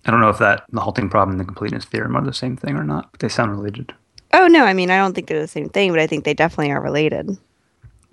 I 0.05 0.11
don't 0.11 0.21
know 0.21 0.29
if 0.29 0.39
that 0.39 0.65
the 0.71 0.81
halting 0.81 1.11
problem 1.11 1.33
and 1.33 1.41
the 1.41 1.45
completeness 1.45 1.85
theorem 1.85 2.17
are 2.17 2.25
the 2.25 2.33
same 2.33 2.57
thing 2.57 2.77
or 2.77 2.85
not, 2.85 3.13
but 3.13 3.21
they 3.21 3.29
sound 3.29 3.53
related. 3.53 3.95
Oh 4.33 4.47
no, 4.47 4.65
I 4.65 4.73
mean 4.73 4.91
I 4.91 4.97
don't 4.97 5.15
think 5.15 5.29
they're 5.29 5.41
the 5.41 5.49
same 5.49 5.69
thing, 5.69 5.91
but 5.91 6.01
I 6.01 6.07
think 6.07 6.25
they 6.25 6.35
definitely 6.35 6.73
are 6.73 6.81
related. 6.81 7.37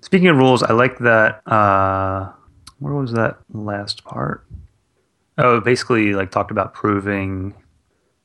Speaking 0.02 0.28
of 0.28 0.36
rules, 0.36 0.62
I 0.62 0.72
like 0.72 0.98
that. 0.98 1.46
Uh, 1.46 2.32
where 2.78 2.94
was 2.94 3.12
that 3.12 3.38
last 3.52 4.04
part? 4.04 4.46
Oh, 5.38 5.60
basically, 5.60 6.14
like 6.14 6.30
talked 6.30 6.50
about 6.50 6.74
proving. 6.74 7.54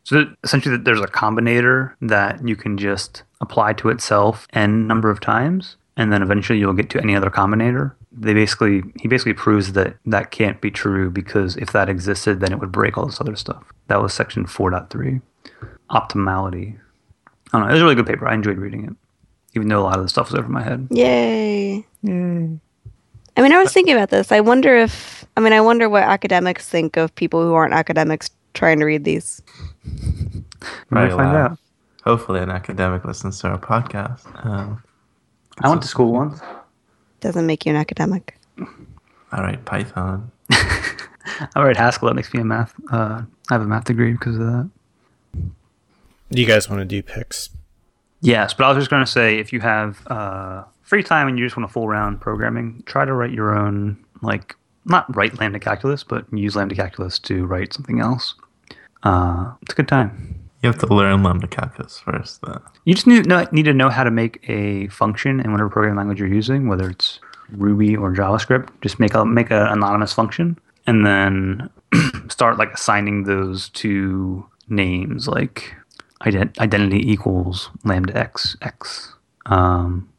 So 0.04 0.26
essentially, 0.44 0.78
that 0.78 0.86
there's 0.86 1.02
a 1.02 1.08
combinator 1.08 1.94
that 2.02 2.48
you 2.48 2.56
can 2.56 2.78
just 2.78 3.24
apply 3.42 3.74
to 3.74 3.90
itself 3.90 4.48
n 4.54 4.88
number 4.88 5.10
of 5.10 5.20
times, 5.20 5.78
and 5.98 6.12
then 6.12 6.22
eventually 6.22 6.60
you'll 6.60 6.74
get 6.74 6.90
to 6.92 7.02
any 7.02 7.16
other 7.16 7.30
combinator. 7.30 7.94
They 8.12 8.34
basically 8.34 8.82
he 9.02 9.08
basically 9.10 9.34
proves 9.34 9.74
that 9.74 9.98
that 10.06 10.32
can't 10.32 10.62
be 10.62 10.72
true 10.72 11.10
because 11.10 11.58
if 11.58 11.74
that 11.74 11.90
existed, 11.90 12.40
then 12.40 12.54
it 12.54 12.60
would 12.60 12.72
break 12.72 12.98
all 12.98 13.06
this 13.06 13.20
other 13.20 13.36
stuff. 13.36 13.64
That 13.88 14.02
was 14.02 14.14
section 14.14 14.46
4.3, 14.46 15.22
optimality. 15.92 16.80
I 17.52 17.60
don't 17.60 17.62
know. 17.62 17.70
It 17.70 17.74
was 17.74 17.82
a 17.82 17.84
really 17.84 17.96
good 17.96 18.08
paper. 18.08 18.28
I 18.28 18.34
enjoyed 18.34 18.58
reading 18.58 18.86
it 18.86 18.94
even 19.56 19.68
though 19.68 19.80
a 19.80 19.84
lot 19.84 19.98
of 19.98 20.04
the 20.04 20.10
stuff 20.10 20.32
was 20.32 20.40
over 20.40 20.48
my 20.50 20.62
head. 20.62 20.88
Yay. 20.92 21.86
Yay. 22.04 22.60
I 23.38 23.42
mean, 23.42 23.52
I 23.52 23.62
was 23.62 23.74
thinking 23.74 23.96
about 23.96 24.10
this. 24.10 24.32
I 24.32 24.40
wonder 24.40 24.76
if, 24.76 25.26
I 25.36 25.42
mean, 25.42 25.54
I 25.54 25.62
wonder 25.62 25.90
what 25.90 26.04
academics 26.04 26.70
think 26.70 26.96
of 26.96 27.14
people 27.16 27.44
who 27.44 27.54
aren't 27.54 27.74
academics 27.74 28.30
trying 28.54 28.80
to 28.80 28.86
read 28.86 29.04
these. 29.04 29.42
Right, 30.90 31.12
find 31.12 31.36
out. 31.36 31.58
Hopefully, 32.04 32.40
an 32.40 32.50
academic 32.50 33.04
listens 33.04 33.40
to 33.40 33.48
our 33.50 33.60
podcast. 33.60 34.24
Um, 34.46 34.82
I 35.62 35.70
went 35.70 35.82
to 35.82 35.88
school 35.88 36.12
once. 36.14 36.40
Doesn't 37.20 37.46
make 37.46 37.66
you 37.66 37.72
an 37.72 37.78
academic. 37.78 38.38
I 39.32 39.42
write 39.42 39.66
Python. 39.66 40.32
I 40.52 41.48
write 41.56 41.78
Haskell. 41.78 42.08
That 42.08 42.14
makes 42.16 42.34
me 42.34 42.42
a 42.42 42.46
math. 42.46 42.74
Uh, 42.92 43.24
I 43.50 43.54
have 43.54 43.62
a 43.62 43.66
math 43.66 43.86
degree 43.86 44.12
because 44.12 44.38
of 44.38 44.46
that. 44.46 44.70
Do 46.32 46.42
you 46.42 46.48
guys 46.48 46.70
want 46.70 46.80
to 46.82 46.86
do 46.86 47.02
picks? 47.02 47.50
Yes, 48.22 48.54
but 48.54 48.66
I 48.66 48.70
was 48.70 48.78
just 48.78 48.90
going 48.90 49.06
to 49.06 49.12
say 49.12 49.38
if 49.38 49.54
you 49.54 49.60
have 49.60 50.06
uh, 50.08 50.64
free 50.82 51.04
time 51.04 51.28
and 51.28 51.38
you 51.38 51.46
just 51.46 51.58
want 51.58 51.70
to 51.70 51.74
fool 51.74 51.88
around 51.88 52.22
programming, 52.22 52.84
try 52.86 53.06
to 53.06 53.14
write 53.14 53.32
your 53.32 53.56
own, 53.56 53.98
like, 54.22 54.56
not 54.86 55.14
write 55.16 55.40
lambda 55.40 55.60
calculus, 55.60 56.04
but 56.04 56.26
use 56.32 56.56
lambda 56.56 56.76
calculus 56.76 57.20
to 57.20 57.46
write 57.46 57.74
something 57.74 58.00
else. 58.00 58.36
Uh, 59.04 59.54
it's 59.62 59.74
a 59.74 59.76
good 59.76 59.88
time. 59.88 60.42
You 60.64 60.72
have 60.72 60.80
to 60.80 60.88
learn 60.88 61.22
lambda 61.22 61.48
calculus 61.48 62.00
first. 62.00 62.42
Though. 62.42 62.62
You 62.86 62.96
just 62.96 63.06
need, 63.06 63.28
need 63.52 63.66
to 63.66 63.74
know 63.74 63.90
how 63.90 64.04
to 64.04 64.12
make 64.12 64.44
a 64.50 64.88
function 64.88 65.40
in 65.40 65.52
whatever 65.52 65.70
programming 65.70 65.98
language 65.98 66.20
you're 66.20 66.28
using, 66.28 66.68
whether 66.68 66.90
it's 66.90 67.20
Ruby 67.52 67.96
or 67.96 68.14
JavaScript. 68.14 68.70
Just 68.82 69.00
make 69.00 69.14
a 69.14 69.26
make 69.26 69.52
an 69.52 69.68
anonymous 69.68 70.14
function, 70.14 70.58
and 70.88 71.06
then 71.06 71.70
start 72.30 72.58
like 72.58 72.74
assigning 72.74 73.24
those 73.24 73.70
to 73.70 74.46
names 74.68 75.28
like 75.28 75.76
ident- 76.24 76.58
identity 76.60 77.12
equals 77.12 77.70
lambda 77.84 78.18
x 78.18 78.56
x. 78.62 79.14
Um, 79.48 80.10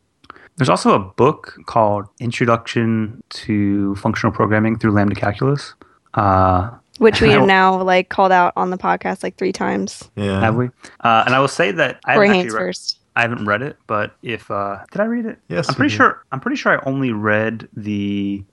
there's 0.56 0.68
also 0.68 0.94
a 0.94 0.98
book 0.98 1.58
called 1.66 2.06
Introduction 2.18 3.22
to 3.30 3.94
Functional 3.96 4.32
Programming 4.32 4.78
through 4.78 4.92
Lambda 4.92 5.14
Calculus. 5.14 5.74
Uh, 6.14 6.70
which 6.98 7.20
we 7.20 7.28
have 7.32 7.46
now 7.46 7.82
like 7.82 8.08
called 8.08 8.32
out 8.32 8.54
on 8.56 8.70
the 8.70 8.78
podcast 8.78 9.22
like 9.22 9.36
three 9.36 9.52
times. 9.52 10.10
Yeah. 10.16 10.40
Have 10.40 10.56
we? 10.56 10.66
Uh, 11.00 11.24
and 11.26 11.34
I 11.34 11.40
will 11.40 11.48
say 11.48 11.72
that 11.72 12.00
I 12.06 12.14
Corey 12.14 12.28
haven't 12.28 12.40
Haines 12.40 12.54
actually 12.54 12.66
first. 12.66 12.98
I 13.16 13.22
haven't 13.22 13.46
read 13.46 13.62
it, 13.62 13.78
but 13.86 14.14
if 14.22 14.50
uh, 14.50 14.84
did 14.92 15.00
I 15.00 15.06
read 15.06 15.24
it? 15.24 15.38
Yes, 15.48 15.70
I'm 15.70 15.74
pretty 15.74 15.88
did. 15.88 15.96
sure. 15.96 16.22
I'm 16.32 16.38
pretty 16.38 16.56
sure 16.56 16.78
I 16.78 16.82
only 16.84 17.12
read 17.12 17.66
the 17.74 18.44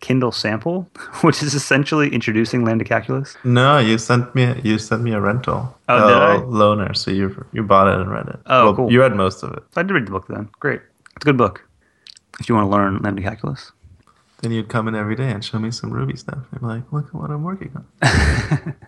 Kindle 0.00 0.30
sample, 0.30 0.86
which 1.22 1.42
is 1.42 1.54
essentially 1.54 2.12
introducing 2.12 2.62
lambda 2.62 2.84
calculus. 2.84 3.34
No, 3.44 3.78
you 3.78 3.96
sent 3.96 4.34
me 4.34 4.60
you 4.62 4.78
sent 4.78 5.02
me 5.02 5.12
a 5.12 5.20
rental. 5.20 5.74
Oh, 5.88 6.06
did 6.06 6.16
I? 6.16 6.36
Loaner, 6.46 6.94
so 6.94 7.10
you 7.10 7.46
you 7.54 7.62
bought 7.62 7.88
it 7.88 7.98
and 7.98 8.10
read 8.10 8.28
it. 8.28 8.38
Oh, 8.44 8.66
Well, 8.66 8.76
cool. 8.76 8.92
You 8.92 9.00
read 9.00 9.16
most 9.16 9.42
of 9.42 9.54
it. 9.54 9.62
So 9.72 9.80
I 9.80 9.84
did 9.84 9.94
read 9.94 10.06
the 10.06 10.10
book 10.10 10.28
then. 10.28 10.50
Great, 10.60 10.82
it's 11.16 11.24
a 11.24 11.26
good 11.26 11.38
book 11.38 11.66
if 12.38 12.48
you 12.48 12.54
want 12.54 12.66
to 12.66 12.70
learn 12.70 12.98
lambda 12.98 13.22
calculus. 13.22 13.72
Then 14.42 14.52
you'd 14.52 14.68
come 14.68 14.86
in 14.86 14.94
every 14.94 15.16
day 15.16 15.30
and 15.30 15.42
show 15.42 15.58
me 15.58 15.70
some 15.70 15.90
Ruby 15.90 16.16
stuff. 16.16 16.38
Be 16.52 16.58
like, 16.64 16.82
look 16.92 17.06
at 17.06 17.14
what 17.14 17.30
I'm 17.30 17.42
working 17.42 17.72
on. 17.74 18.76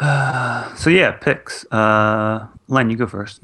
So 0.76 0.90
yeah, 0.90 1.12
picks. 1.12 1.64
Uh, 1.72 2.46
Len, 2.68 2.88
you 2.88 2.96
go 2.96 3.06
first. 3.06 3.40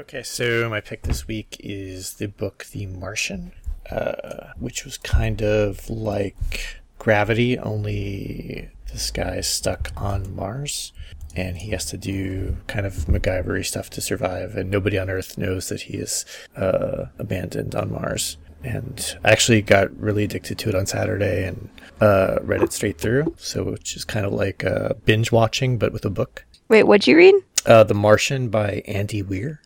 Okay, 0.00 0.22
so 0.22 0.66
my 0.70 0.80
pick 0.80 1.02
this 1.02 1.28
week 1.28 1.58
is 1.60 2.14
the 2.14 2.26
book 2.26 2.64
The 2.72 2.86
Martian, 2.86 3.52
uh, 3.90 4.54
which 4.58 4.86
was 4.86 4.96
kind 4.96 5.42
of 5.42 5.90
like 5.90 6.80
Gravity, 6.98 7.58
only 7.58 8.70
this 8.90 9.10
guy's 9.10 9.46
stuck 9.46 9.92
on 9.98 10.34
Mars 10.34 10.94
and 11.36 11.58
he 11.58 11.72
has 11.72 11.84
to 11.84 11.98
do 11.98 12.56
kind 12.66 12.86
of 12.86 12.94
MacGyvery 12.94 13.64
stuff 13.64 13.90
to 13.90 14.00
survive, 14.00 14.56
and 14.56 14.70
nobody 14.70 14.98
on 14.98 15.10
Earth 15.10 15.36
knows 15.36 15.68
that 15.68 15.82
he 15.82 15.98
is 15.98 16.24
uh, 16.56 17.04
abandoned 17.18 17.74
on 17.74 17.92
Mars. 17.92 18.38
And 18.64 19.16
I 19.22 19.30
actually 19.32 19.60
got 19.60 19.94
really 20.00 20.24
addicted 20.24 20.58
to 20.60 20.70
it 20.70 20.74
on 20.74 20.86
Saturday 20.86 21.46
and 21.46 21.68
uh, 22.00 22.38
read 22.40 22.62
it 22.62 22.72
straight 22.72 22.98
through. 22.98 23.34
So 23.38 23.68
it's 23.68 23.92
just 23.92 24.08
kind 24.08 24.24
of 24.24 24.32
like 24.32 24.64
uh, 24.64 24.94
binge 25.04 25.30
watching, 25.30 25.76
but 25.78 25.92
with 25.92 26.06
a 26.06 26.10
book. 26.10 26.46
Wait, 26.68 26.84
what'd 26.84 27.06
you 27.06 27.18
read? 27.18 27.34
Uh, 27.66 27.84
the 27.84 27.94
Martian 27.94 28.48
by 28.48 28.82
Andy 28.86 29.22
Weir. 29.22 29.60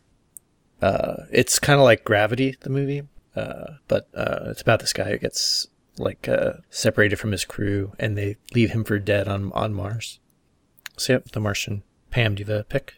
Uh, 0.81 1.23
it's 1.31 1.59
kind 1.59 1.79
of 1.79 1.83
like 1.83 2.03
Gravity, 2.03 2.57
the 2.61 2.69
movie, 2.69 3.03
uh, 3.35 3.75
but 3.87 4.07
uh, 4.13 4.45
it's 4.47 4.61
about 4.61 4.79
this 4.79 4.93
guy 4.93 5.11
who 5.11 5.17
gets 5.17 5.67
like 5.97 6.27
uh, 6.27 6.53
separated 6.69 7.17
from 7.17 7.31
his 7.31 7.45
crew, 7.45 7.93
and 7.99 8.17
they 8.17 8.37
leave 8.53 8.71
him 8.71 8.83
for 8.83 8.99
dead 8.99 9.27
on 9.27 9.51
on 9.53 9.73
Mars. 9.73 10.19
So 10.97 11.13
yep, 11.13 11.31
the 11.31 11.39
Martian. 11.39 11.83
Pam, 12.11 12.35
do 12.35 12.43
you 12.43 12.45
have 12.45 12.61
a 12.61 12.63
pick? 12.63 12.95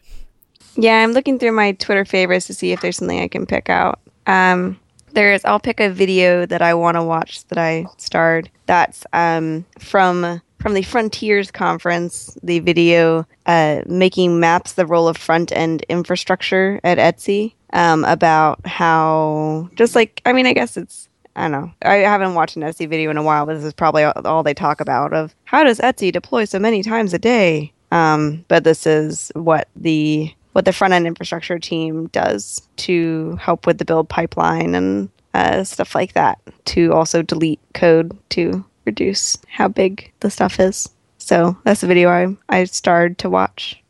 Yeah, 0.76 1.02
I'm 1.02 1.12
looking 1.12 1.38
through 1.38 1.52
my 1.52 1.72
Twitter 1.72 2.04
favorites 2.04 2.46
to 2.46 2.54
see 2.54 2.70
if 2.70 2.80
there's 2.80 2.98
something 2.98 3.18
I 3.18 3.26
can 3.26 3.46
pick 3.46 3.68
out. 3.68 3.98
Um, 4.26 4.78
there's 5.12 5.44
I'll 5.44 5.58
pick 5.58 5.80
a 5.80 5.90
video 5.90 6.46
that 6.46 6.62
I 6.62 6.74
want 6.74 6.96
to 6.96 7.02
watch 7.02 7.44
that 7.46 7.58
I 7.58 7.86
starred. 7.96 8.50
That's 8.66 9.04
um, 9.12 9.64
from 9.78 10.40
from 10.60 10.74
the 10.74 10.82
Frontiers 10.82 11.50
conference. 11.50 12.36
The 12.42 12.60
video 12.60 13.26
uh, 13.46 13.82
making 13.86 14.38
maps 14.38 14.74
the 14.74 14.86
role 14.86 15.08
of 15.08 15.16
front 15.16 15.50
end 15.52 15.82
infrastructure 15.88 16.80
at 16.84 16.98
Etsy 16.98 17.54
um, 17.72 18.04
about 18.04 18.66
how 18.66 19.68
just 19.74 19.94
like 19.94 20.22
I 20.24 20.32
mean 20.32 20.46
I 20.46 20.52
guess 20.52 20.76
it's 20.76 21.08
I 21.38 21.42
don't 21.42 21.52
know. 21.52 21.72
I 21.82 21.96
haven't 21.98 22.34
watched 22.34 22.56
an 22.56 22.62
Etsy 22.62 22.88
video 22.88 23.10
in 23.10 23.16
a 23.16 23.22
while, 23.22 23.46
but 23.46 23.54
this 23.54 23.62
is 23.62 23.72
probably 23.72 24.02
all, 24.02 24.12
all 24.24 24.42
they 24.42 24.54
talk 24.54 24.80
about 24.80 25.12
of 25.12 25.36
how 25.44 25.62
does 25.62 25.78
Etsy 25.78 26.10
deploy 26.10 26.44
so 26.44 26.58
many 26.58 26.82
times 26.82 27.14
a 27.14 27.18
day. 27.18 27.72
Um, 27.92 28.44
but 28.48 28.64
this 28.64 28.86
is 28.86 29.30
what 29.34 29.68
the 29.76 30.34
what 30.52 30.64
the 30.64 30.72
front 30.72 30.94
end 30.94 31.06
infrastructure 31.06 31.60
team 31.60 32.08
does 32.08 32.60
to 32.78 33.38
help 33.40 33.66
with 33.66 33.78
the 33.78 33.84
build 33.84 34.08
pipeline 34.08 34.74
and 34.74 35.10
uh, 35.32 35.62
stuff 35.62 35.94
like 35.94 36.14
that. 36.14 36.40
To 36.66 36.92
also 36.92 37.22
delete 37.22 37.60
code 37.72 38.18
to 38.30 38.64
reduce 38.84 39.38
how 39.46 39.68
big 39.68 40.12
the 40.18 40.30
stuff 40.30 40.58
is. 40.58 40.88
So 41.18 41.56
that's 41.62 41.82
the 41.82 41.86
video 41.86 42.08
I 42.08 42.36
I 42.48 42.64
started 42.64 43.18
to 43.18 43.30
watch. 43.30 43.80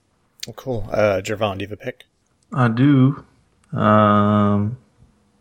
Cool. 0.56 0.86
Uh, 0.92 1.22
Jervon, 1.22 1.56
do 1.56 1.62
you 1.62 1.68
have 1.68 1.80
a 1.80 1.82
pick? 1.82 2.04
I 2.52 2.68
do. 2.68 3.24
Um, 3.72 4.76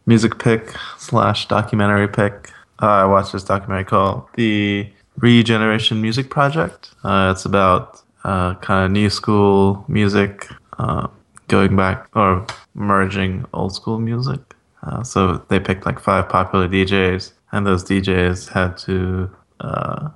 music 0.06 0.40
pick 0.40 0.74
slash 0.98 1.48
documentary 1.48 2.08
pick. 2.08 2.52
Uh, 2.82 2.88
I 2.88 3.06
watched 3.06 3.34
this 3.34 3.44
documentary 3.44 3.86
called 3.86 4.28
The 4.36 4.88
Regeneration 5.18 6.02
Music 6.02 6.30
Project. 6.30 6.92
Uh, 7.04 7.34
it's 7.36 7.46
about 7.46 8.02
uh, 8.24 8.56
kind 8.56 8.86
of 8.86 8.92
new 8.92 9.10
school 9.10 9.84
music, 9.88 10.48
uh, 10.80 11.08
going 11.48 11.76
back 11.76 12.08
or 12.14 12.46
merging 12.76 13.46
old 13.54 13.74
school 13.74 14.00
music. 14.00 14.40
Uh, 14.84 15.04
so 15.04 15.44
they 15.50 15.60
picked 15.60 15.86
like 15.86 16.00
five 16.00 16.30
popular 16.30 16.68
DJs, 16.68 17.34
and 17.52 17.66
those 17.66 17.84
DJs 17.84 18.50
had 18.50 18.78
to 18.78 19.30
uh, 19.60 20.10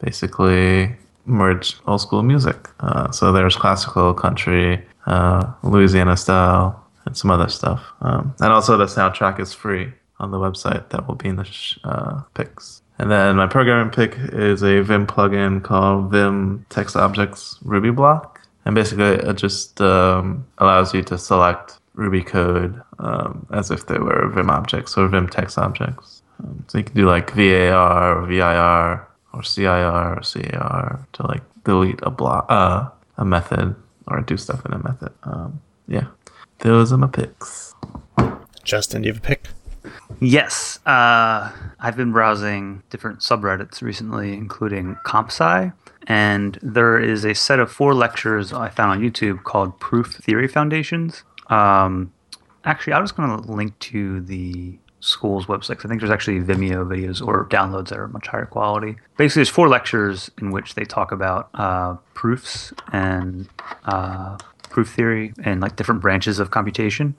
basically 0.00 0.96
merge 1.24 1.76
old 1.86 2.00
school 2.00 2.22
music. 2.22 2.68
So 3.12 3.32
there's 3.32 3.54
classical, 3.54 4.14
country, 4.14 4.84
Louisiana 5.62 6.16
style, 6.16 6.84
and 7.08 7.16
some 7.16 7.30
other 7.30 7.48
stuff. 7.48 7.82
Um, 8.02 8.34
and 8.38 8.52
also 8.52 8.76
the 8.76 8.84
soundtrack 8.84 9.40
is 9.40 9.54
free 9.54 9.92
on 10.20 10.30
the 10.30 10.36
website 10.36 10.90
that 10.90 11.08
will 11.08 11.14
be 11.14 11.28
in 11.30 11.36
the 11.36 11.44
sh- 11.44 11.78
uh, 11.84 12.20
picks. 12.34 12.82
And 12.98 13.10
then 13.10 13.36
my 13.36 13.46
programming 13.46 13.90
pick 13.90 14.16
is 14.18 14.62
a 14.62 14.82
Vim 14.82 15.06
plugin 15.06 15.62
called 15.62 16.10
Vim 16.10 16.66
Text 16.68 16.96
Objects 16.96 17.58
Ruby 17.62 17.90
Block. 17.90 18.40
And 18.64 18.74
basically, 18.74 19.06
it 19.06 19.34
just 19.36 19.80
um, 19.80 20.46
allows 20.58 20.92
you 20.92 21.02
to 21.04 21.16
select 21.16 21.78
Ruby 21.94 22.22
code 22.22 22.78
um, 22.98 23.46
as 23.52 23.70
if 23.70 23.86
they 23.86 23.98
were 23.98 24.28
Vim 24.28 24.50
objects 24.50 24.98
or 24.98 25.08
Vim 25.08 25.28
text 25.28 25.56
objects. 25.56 26.22
Um, 26.40 26.64
so 26.68 26.78
you 26.78 26.84
can 26.84 26.94
do 26.94 27.06
like 27.06 27.30
VAR 27.30 28.18
or 28.18 28.26
VIR 28.26 29.08
or 29.32 29.42
CIR 29.42 30.18
or 30.18 30.20
CAR 30.20 31.06
to 31.14 31.26
like 31.26 31.42
delete 31.64 32.00
a 32.02 32.10
block, 32.10 32.44
uh, 32.50 32.90
a 33.16 33.24
method 33.24 33.74
or 34.08 34.20
do 34.20 34.36
stuff 34.36 34.66
in 34.66 34.74
a 34.74 34.82
method. 34.82 35.12
Um, 35.22 35.60
yeah, 35.88 36.06
those 36.60 36.92
are 36.92 36.96
my 36.98 37.06
picks. 37.06 37.74
Justin, 38.64 39.02
do 39.02 39.08
you 39.08 39.14
have 39.14 39.22
a 39.22 39.26
pick? 39.26 39.48
Yes, 40.20 40.80
uh, 40.84 41.52
I've 41.80 41.96
been 41.96 42.12
browsing 42.12 42.82
different 42.90 43.20
subreddits 43.20 43.80
recently, 43.82 44.34
including 44.34 44.96
CompSci, 45.06 45.72
and 46.06 46.58
there 46.62 46.98
is 46.98 47.24
a 47.24 47.34
set 47.34 47.58
of 47.60 47.70
four 47.70 47.94
lectures 47.94 48.52
I 48.52 48.68
found 48.68 48.90
on 48.90 49.00
YouTube 49.00 49.44
called 49.44 49.78
Proof 49.80 50.14
Theory 50.14 50.48
Foundations. 50.48 51.24
Um, 51.48 52.12
actually, 52.64 52.94
I 52.94 53.00
was 53.00 53.12
going 53.12 53.30
to 53.30 53.50
link 53.52 53.78
to 53.80 54.20
the 54.20 54.78
school's 55.00 55.46
website 55.46 55.76
'cause 55.76 55.84
I 55.84 55.88
think 55.88 56.00
there's 56.00 56.10
actually 56.10 56.40
Vimeo 56.40 56.84
videos 56.84 57.24
or 57.24 57.46
downloads 57.46 57.88
that 57.90 57.98
are 57.98 58.08
much 58.08 58.26
higher 58.26 58.46
quality. 58.46 58.96
Basically, 59.16 59.40
there's 59.40 59.48
four 59.48 59.68
lectures 59.68 60.28
in 60.38 60.50
which 60.50 60.74
they 60.74 60.84
talk 60.84 61.12
about 61.12 61.48
uh, 61.54 61.94
proofs 62.14 62.72
and 62.92 63.48
uh, 63.84 64.36
proof 64.70 64.92
theory 64.92 65.32
and 65.44 65.60
like 65.60 65.76
different 65.76 66.00
branches 66.00 66.38
of 66.38 66.50
computation. 66.50 67.14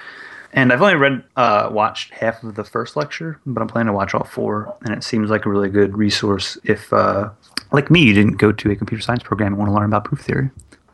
And 0.52 0.74
I've 0.74 0.82
only 0.82 0.96
read, 0.96 1.24
uh, 1.36 1.70
watched 1.72 2.12
half 2.12 2.42
of 2.44 2.56
the 2.56 2.64
first 2.64 2.96
lecture, 2.96 3.40
but 3.46 3.62
I'm 3.62 3.68
planning 3.68 3.88
to 3.88 3.94
watch 3.94 4.16
all 4.16 4.24
four. 4.24 4.76
And 4.82 4.96
it 4.96 5.04
seems 5.04 5.30
like 5.30 5.46
a 5.46 5.50
really 5.50 5.70
good 5.70 5.96
resource 5.96 6.58
if, 6.64 6.92
uh, 6.92 7.30
like 7.72 7.92
me, 7.92 8.02
you 8.02 8.14
didn't 8.14 8.38
go 8.38 8.52
to 8.52 8.72
a 8.72 8.76
computer 8.76 9.02
science 9.02 9.22
program 9.22 9.54
and 9.54 9.58
want 9.58 9.70
to 9.70 9.76
learn 9.76 9.86
about 9.86 10.06
proof 10.06 10.22
theory. 10.22 10.50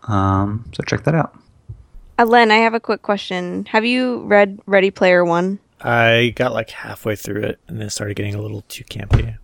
Um, 0.08 0.65
so 0.74 0.84
check 0.84 1.06
that 1.06 1.15
out. 1.15 1.38
Uh, 2.20 2.26
Len, 2.26 2.52
I 2.52 2.58
have 2.58 2.74
a 2.74 2.80
quick 2.80 3.02
question. 3.02 3.65
Have 3.65 3.86
you 3.86 4.24
read 4.24 4.60
Ready 4.65 4.91
Player 4.91 5.24
One? 5.24 5.60
I 5.82 6.34
got 6.36 6.54
like 6.54 6.70
halfway 6.70 7.15
through 7.15 7.44
it 7.44 7.60
and 7.68 7.80
then 7.80 7.89
started 7.89 8.15
getting 8.15 8.36
a 8.36 8.41
little 8.41 8.62
too 8.70 8.84
campy. 8.86 9.38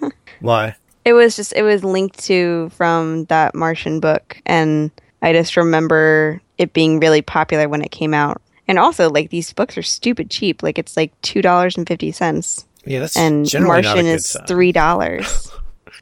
Why? 0.40 0.76
It 1.04 1.12
was 1.12 1.36
just 1.36 1.52
it 1.54 1.62
was 1.62 1.84
linked 1.84 2.18
to 2.24 2.70
from 2.70 3.24
that 3.26 3.54
Martian 3.54 4.00
book, 4.00 4.40
and 4.46 4.90
I 5.24 5.32
just 5.32 5.56
remember 5.56 6.40
it 6.58 6.72
being 6.72 7.00
really 7.00 7.22
popular 7.22 7.68
when 7.68 7.82
it 7.82 7.90
came 7.90 8.12
out. 8.14 8.40
And 8.68 8.78
also, 8.78 9.10
like 9.10 9.30
these 9.30 9.52
books 9.52 9.76
are 9.76 9.82
stupid 9.82 10.30
cheap. 10.30 10.62
Like 10.62 10.78
it's 10.78 10.96
like 10.96 11.12
two 11.22 11.42
dollars 11.42 11.76
and 11.76 11.86
fifty 11.88 12.12
cents, 12.12 12.66
Yeah, 12.84 13.00
that's 13.00 13.16
and 13.16 13.46
generally 13.46 13.82
not 13.82 13.84
a 13.84 13.88
Martian 13.88 14.04
good 14.06 14.14
is 14.14 14.26
sign. 14.28 14.46
three 14.46 14.72
dollars. 14.72 15.50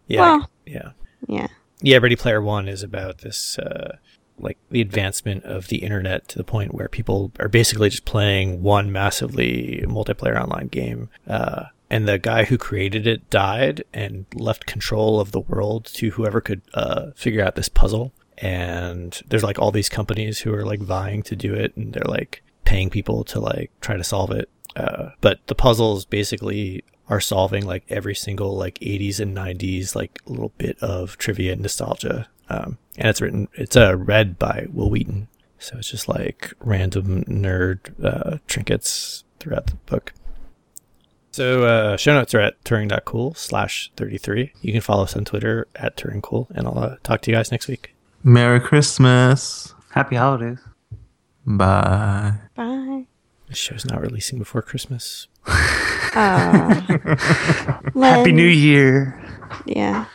Yeah, 0.09 0.21
well- 0.21 0.51
yeah, 0.67 0.91
yeah. 1.29 1.47
yeah. 1.81 1.99
Ready 1.99 2.17
Player 2.17 2.41
One 2.43 2.67
is 2.69 2.83
about 2.83 3.19
this, 3.19 3.59
uh, 3.59 3.97
like 4.39 4.59
the 4.71 4.81
advancement 4.81 5.45
of 5.45 5.69
the 5.69 5.79
internet 5.79 6.29
to 6.29 6.39
the 6.39 6.45
point 6.45 6.75
where 6.75 6.89
people 6.89 7.31
are 7.39 7.49
basically 7.49 7.91
just 7.91 8.05
playing 8.05 8.63
one 8.63 8.91
massively 8.91 9.85
multiplayer 9.87 10.41
online 10.41 10.69
game. 10.69 11.09
Uh, 11.29 11.67
and 11.91 12.09
the 12.09 12.19
guy 12.19 12.45
who 12.45 12.57
created 12.59 13.07
it 13.07 13.29
died 13.31 13.85
and 13.93 14.25
left 14.35 14.65
control 14.67 15.21
of 15.21 15.31
the 15.33 15.41
world 15.41 15.85
to 15.95 16.11
whoever 16.13 16.41
could 16.41 16.63
uh, 16.75 17.11
figure 17.15 17.45
out 17.45 17.55
this 17.55 17.69
puzzle. 17.69 18.13
And 18.39 19.21
there's 19.29 19.43
like 19.43 19.59
all 19.59 19.71
these 19.71 19.89
companies 19.89 20.41
who 20.41 20.53
are 20.55 20.65
like 20.65 20.81
vying 20.81 21.23
to 21.25 21.37
do 21.37 21.55
it, 21.55 21.77
and 21.77 21.93
they're 21.93 22.03
like 22.05 22.43
paying 22.65 22.91
people 22.91 23.25
to 23.25 23.41
like 23.41 23.71
try 23.81 23.97
to 23.97 24.05
solve 24.05 24.31
it. 24.31 24.49
Uh, 24.75 25.11
but 25.21 25.47
the 25.47 25.55
puzzles 25.55 26.05
basically 26.05 26.83
are 27.09 27.21
solving 27.21 27.67
like 27.67 27.85
every 27.89 28.15
single 28.15 28.57
like 28.57 28.79
80s 28.79 29.21
and 29.21 29.37
90s 29.37 29.95
like 29.95 30.19
little 30.25 30.53
bit 30.57 30.79
of 30.83 31.19
trivia 31.19 31.53
and 31.53 31.63
nostalgia. 31.63 32.29
Um, 32.49 32.79
and 32.97 33.09
it's 33.09 33.21
written, 33.21 33.49
it's 33.55 33.77
uh, 33.77 33.97
read 33.97 34.39
by 34.39 34.67
Wil 34.73 34.91
Wheaton. 34.91 35.29
So 35.59 35.77
it's 35.79 35.91
just 35.91 36.09
like 36.09 36.53
random 36.61 37.25
nerd 37.25 37.93
uh, 38.05 38.39
trinkets 38.47 39.25
throughout 39.39 39.67
the 39.67 39.77
book. 39.87 40.13
So 41.33 41.65
uh, 41.65 41.97
show 41.97 42.15
notes 42.15 42.35
are 42.35 42.41
at 42.41 42.63
turing.cool 42.65 43.35
slash 43.35 43.91
33. 43.97 44.53
You 44.61 44.73
can 44.73 44.81
follow 44.81 45.05
us 45.05 45.17
on 45.17 45.25
Twitter 45.25 45.67
at 45.75 45.97
turingcool, 45.97 46.51
and 46.51 46.67
I'll 46.67 46.79
uh, 46.79 46.97
talk 47.03 47.23
to 47.23 47.31
you 47.31 47.37
guys 47.37 47.51
next 47.51 47.69
week. 47.69 47.92
Merry 48.25 48.61
Christmas. 48.61 49.75
Happy 49.91 50.17
holidays. 50.17 50.59
Bye. 51.47 52.35
Bye. 52.55 53.07
This 53.49 53.59
show's 53.59 53.85
not 53.85 54.01
releasing 54.01 54.39
before 54.39 54.63
Christmas. 54.63 55.27
Uh, 55.47 56.81
Happy 57.95 58.33
New 58.33 58.47
Year. 58.47 59.19
Yeah. 59.67 60.07